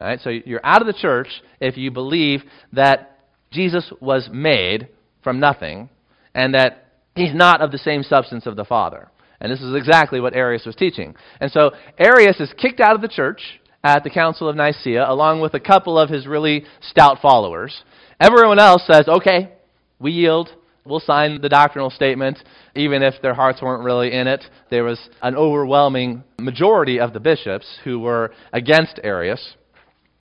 [0.00, 1.28] All right, so you're out of the church
[1.60, 3.20] if you believe that
[3.52, 4.88] Jesus was made
[5.22, 5.88] from nothing,
[6.34, 9.08] and that he's not of the same substance of the Father.
[9.40, 11.14] And this is exactly what Arius was teaching.
[11.40, 15.42] And so Arius is kicked out of the church at the Council of Nicaea, along
[15.42, 17.82] with a couple of his really stout followers.
[18.18, 19.52] Everyone else says, okay,
[20.00, 20.48] we yield.
[20.86, 22.38] We'll sign the doctrinal statement,
[22.74, 24.44] even if their hearts weren't really in it.
[24.70, 29.54] There was an overwhelming majority of the bishops who were against Arius.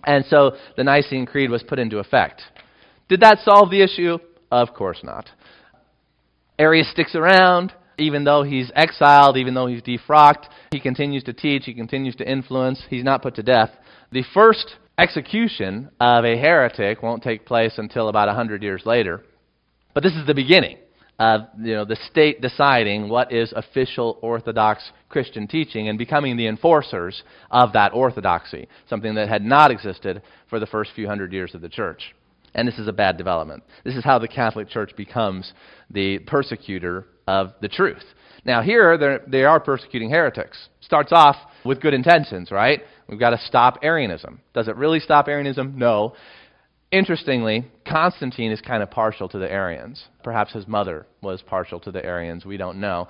[0.06, 2.42] And so the Nicene Creed was put into effect.
[3.10, 4.20] Did that solve the issue?
[4.52, 5.30] Of course not.
[6.60, 10.46] Arius sticks around, even though he's exiled, even though he's defrocked.
[10.72, 12.82] He continues to teach, he continues to influence.
[12.90, 13.72] He's not put to death.
[14.12, 19.24] The first execution of a heretic won't take place until about 100 years later.
[19.94, 20.78] But this is the beginning
[21.20, 26.48] of you know, the state deciding what is official Orthodox Christian teaching and becoming the
[26.48, 31.54] enforcers of that orthodoxy, something that had not existed for the first few hundred years
[31.54, 32.16] of the church.
[32.56, 33.64] And this is a bad development.
[33.84, 35.54] This is how the Catholic Church becomes
[35.90, 38.04] the persecutor of the truth.
[38.46, 40.70] Now, here they are persecuting heretics.
[40.82, 42.82] Starts off with good intentions, right?
[43.08, 44.42] We've got to stop Arianism.
[44.54, 45.78] Does it really stop Arianism?
[45.78, 46.14] No.
[46.92, 50.04] Interestingly, Constantine is kind of partial to the Arians.
[50.24, 52.46] Perhaps his mother was partial to the Arians.
[52.46, 53.08] We don't know.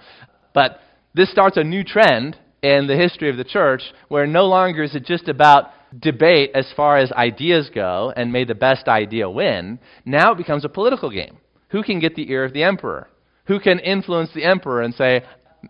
[0.54, 0.80] But
[1.16, 4.96] this starts a new trend in the history of the church where no longer is
[4.96, 9.80] it just about debate as far as ideas go and may the best idea win.
[10.06, 11.38] Now it becomes a political game.
[11.70, 13.10] Who can get the ear of the emperor?
[13.46, 15.24] Who can influence the emperor and say,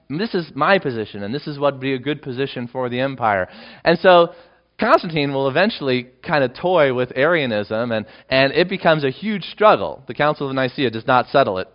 [0.10, 3.00] this is my position and this is what would be a good position for the
[3.00, 3.48] empire?
[3.84, 4.34] And so
[4.80, 10.04] Constantine will eventually kind of toy with Arianism, and, and it becomes a huge struggle.
[10.08, 11.68] The Council of Nicaea does not settle it.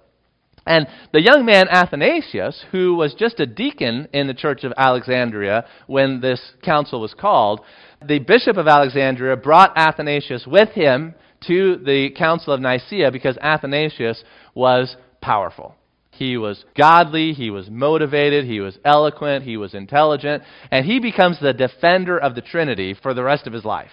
[0.66, 5.64] And the young man Athanasius, who was just a deacon in the church of Alexandria
[5.86, 7.60] when this council was called,
[8.06, 11.14] the bishop of Alexandria brought Athanasius with him
[11.46, 14.22] to the Council of Nicaea because Athanasius
[14.54, 15.74] was powerful.
[16.18, 21.38] He was godly, he was motivated, he was eloquent, he was intelligent, and he becomes
[21.38, 23.92] the defender of the Trinity for the rest of his life.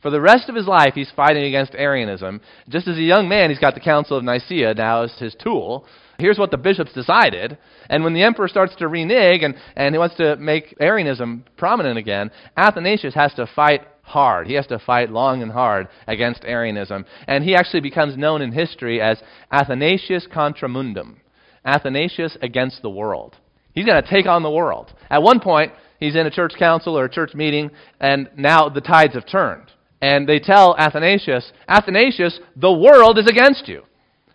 [0.00, 2.40] For the rest of his life, he's fighting against Arianism.
[2.70, 5.84] Just as a young man, he's got the Council of Nicaea now as his tool.
[6.18, 7.58] Here's what the bishops decided.
[7.90, 11.98] And when the emperor starts to renege and, and he wants to make Arianism prominent
[11.98, 14.46] again, Athanasius has to fight hard.
[14.46, 17.04] He has to fight long and hard against Arianism.
[17.26, 19.20] And he actually becomes known in history as
[19.52, 21.20] Athanasius contra mundum.
[21.64, 23.36] Athanasius against the world.
[23.72, 24.92] He's going to take on the world.
[25.10, 28.80] At one point, he's in a church council or a church meeting, and now the
[28.80, 29.70] tides have turned.
[30.00, 33.82] And they tell Athanasius, Athanasius, the world is against you.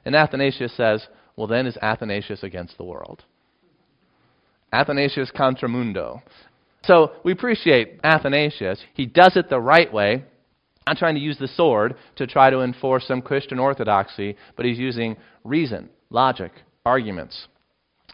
[0.05, 3.23] And Athanasius says, Well, then is Athanasius against the world?
[4.71, 6.21] Athanasius contra mundo.
[6.85, 8.79] So we appreciate Athanasius.
[8.93, 10.25] He does it the right way,
[10.85, 14.79] not trying to use the sword to try to enforce some Christian orthodoxy, but he's
[14.79, 16.51] using reason, logic,
[16.85, 17.47] arguments.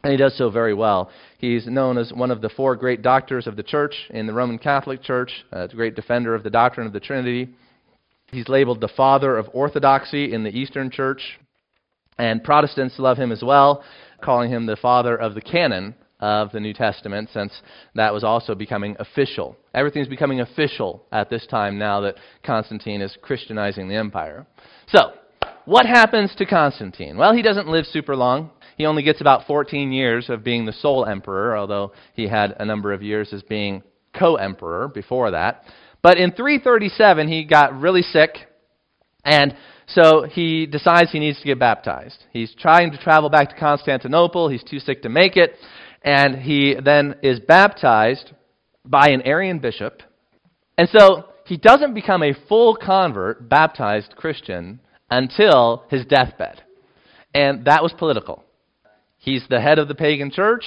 [0.03, 1.09] And he does so very well.
[1.39, 4.59] He's known as one of the four great doctors of the church in the Roman
[4.59, 7.49] Catholic Church, uh, a great defender of the doctrine of the Trinity.
[8.31, 11.39] He's labeled the father of orthodoxy in the Eastern Church.
[12.17, 13.83] And Protestants love him as well,
[14.21, 17.61] calling him the father of the canon of the New Testament, since
[17.95, 19.57] that was also becoming official.
[19.73, 22.15] Everything's becoming official at this time now that
[22.45, 24.45] Constantine is Christianizing the empire.
[24.89, 25.13] So,
[25.65, 27.15] what happens to Constantine?
[27.15, 28.49] Well, he doesn't live super long.
[28.79, 32.65] He only gets about 14 years of being the sole emperor, although he had a
[32.65, 33.83] number of years as being
[34.17, 35.65] co emperor before that.
[36.01, 38.37] But in 337, he got really sick,
[39.25, 39.53] and
[39.85, 42.23] so he decides he needs to get baptized.
[42.31, 44.47] He's trying to travel back to Constantinople.
[44.47, 45.55] He's too sick to make it,
[46.01, 48.31] and he then is baptized
[48.85, 50.01] by an Arian bishop.
[50.77, 54.79] And so he doesn't become a full convert, baptized Christian,
[55.11, 56.63] until his deathbed.
[57.33, 58.45] And that was political.
[59.29, 60.65] He's the head of the pagan church.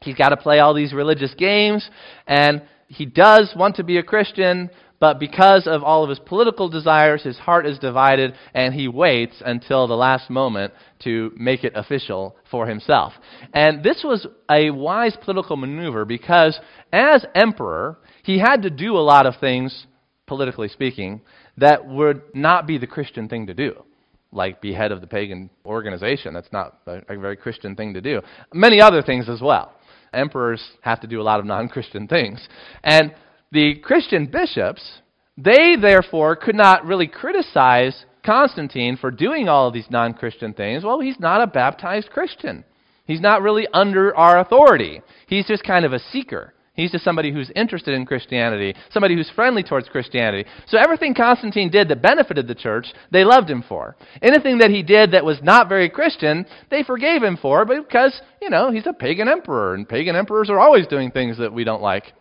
[0.00, 1.86] He's got to play all these religious games.
[2.26, 6.70] And he does want to be a Christian, but because of all of his political
[6.70, 11.74] desires, his heart is divided, and he waits until the last moment to make it
[11.76, 13.12] official for himself.
[13.52, 16.58] And this was a wise political maneuver because,
[16.94, 19.86] as emperor, he had to do a lot of things,
[20.26, 21.20] politically speaking,
[21.58, 23.84] that would not be the Christian thing to do
[24.32, 26.34] like be head of the pagan organization.
[26.34, 28.20] That's not a, a very Christian thing to do.
[28.52, 29.72] Many other things as well.
[30.12, 32.46] Emperors have to do a lot of non Christian things.
[32.82, 33.14] And
[33.52, 35.00] the Christian bishops,
[35.36, 40.84] they therefore could not really criticize Constantine for doing all of these non Christian things.
[40.84, 42.64] Well, he's not a baptized Christian.
[43.06, 45.00] He's not really under our authority.
[45.28, 46.52] He's just kind of a seeker.
[46.76, 50.48] He's just somebody who's interested in Christianity, somebody who's friendly towards Christianity.
[50.66, 53.96] So everything Constantine did that benefited the church, they loved him for.
[54.22, 58.50] Anything that he did that was not very Christian, they forgave him for because, you
[58.50, 61.82] know, he's a pagan emperor, and pagan emperors are always doing things that we don't
[61.82, 62.12] like.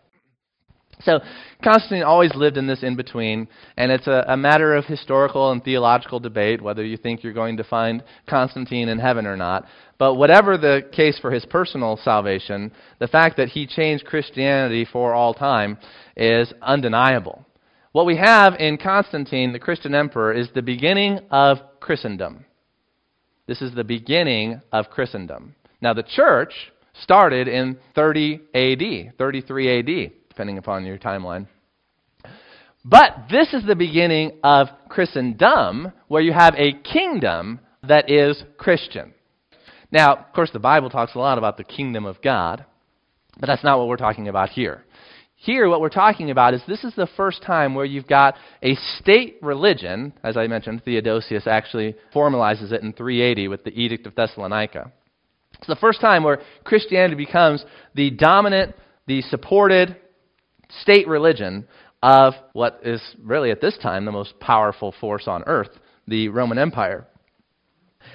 [1.01, 1.19] So
[1.63, 5.63] Constantine always lived in this in between, and it's a, a, matter of historical and
[5.63, 9.65] theological debate whether you think you're going to find Constantine in heaven or not.
[9.97, 15.13] But whatever the case for his personal salvation, the fact that he changed Christianity for
[15.13, 15.77] all time
[16.15, 17.45] is undeniable.
[17.91, 22.45] What we have in Constantine, the Christian emperor, is the beginning of Christendom.
[23.47, 25.55] This is the beginning of Christendom.
[25.81, 26.53] Now, the church
[27.01, 31.47] started in 30 AD, 33 AD depending upon your timeline.
[32.83, 39.13] But this is the beginning of Christendom, where you have a kingdom that is Christian.
[39.91, 42.65] Now, of course, the Bible talks a lot about the kingdom of God,
[43.39, 44.83] but that's not what we're talking about here.
[45.35, 48.75] Here, what we're talking about is this is the first time where you've got a
[48.99, 50.11] state religion.
[50.21, 54.91] As I mentioned, Theodosius actually formalizes it in 380 with the Edict of Thessalonica.
[55.59, 57.63] It's the first time where Christianity becomes
[57.93, 58.75] the dominant,
[59.07, 59.95] the supported,
[60.81, 61.67] state religion
[62.01, 65.69] of what is really at this time the most powerful force on earth,
[66.07, 67.07] the Roman Empire.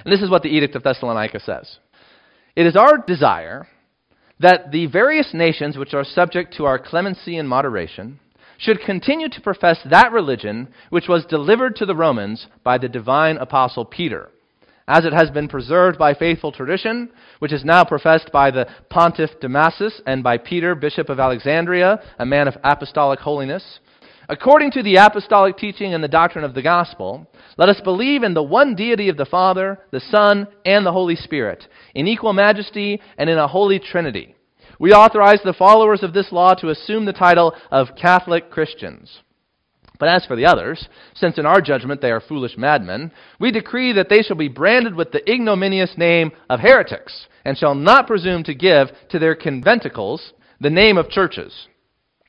[0.05, 1.79] And this is what the Edict of Thessalonica says
[2.55, 3.67] It is our desire
[4.39, 8.21] that the various nations which are subject to our clemency and moderation
[8.59, 13.37] should continue to profess that religion which was delivered to the Romans by the divine
[13.39, 14.31] apostle Peter
[14.91, 19.31] as it has been preserved by faithful tradition, which is now professed by the Pontiff
[19.41, 23.79] Damasus and by Peter, Bishop of Alexandria, a man of apostolic holiness.
[24.29, 28.35] According to the apostolic teaching and the doctrine of the gospel, let us believe in
[28.35, 33.01] the one deity of the Father, the Son, and the Holy Spirit, in equal majesty
[33.17, 34.35] and in a holy trinity.
[34.81, 39.21] We authorize the followers of this law to assume the title of Catholic Christians.
[40.01, 43.93] But as for the others, since in our judgment they are foolish madmen, we decree
[43.93, 48.43] that they shall be branded with the ignominious name of heretics, and shall not presume
[48.45, 51.69] to give to their conventicles the name of churches.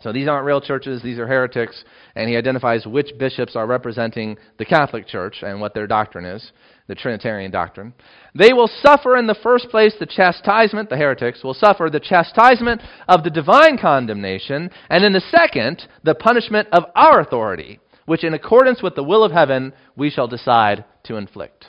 [0.01, 1.83] So these aren't real churches, these are heretics,
[2.15, 6.51] and he identifies which bishops are representing the Catholic Church and what their doctrine is
[6.91, 7.93] the Trinitarian doctrine.
[8.35, 12.81] They will suffer in the first place the chastisement, the heretics will suffer the chastisement
[13.07, 18.33] of the divine condemnation, and in the second, the punishment of our authority, which in
[18.33, 21.67] accordance with the will of heaven we shall decide to inflict.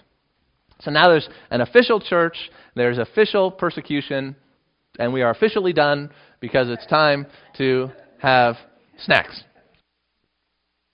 [0.80, 4.34] So now there's an official church, there's official persecution,
[4.98, 6.10] and we are officially done
[6.40, 8.56] because it's time to have
[8.98, 9.44] snacks.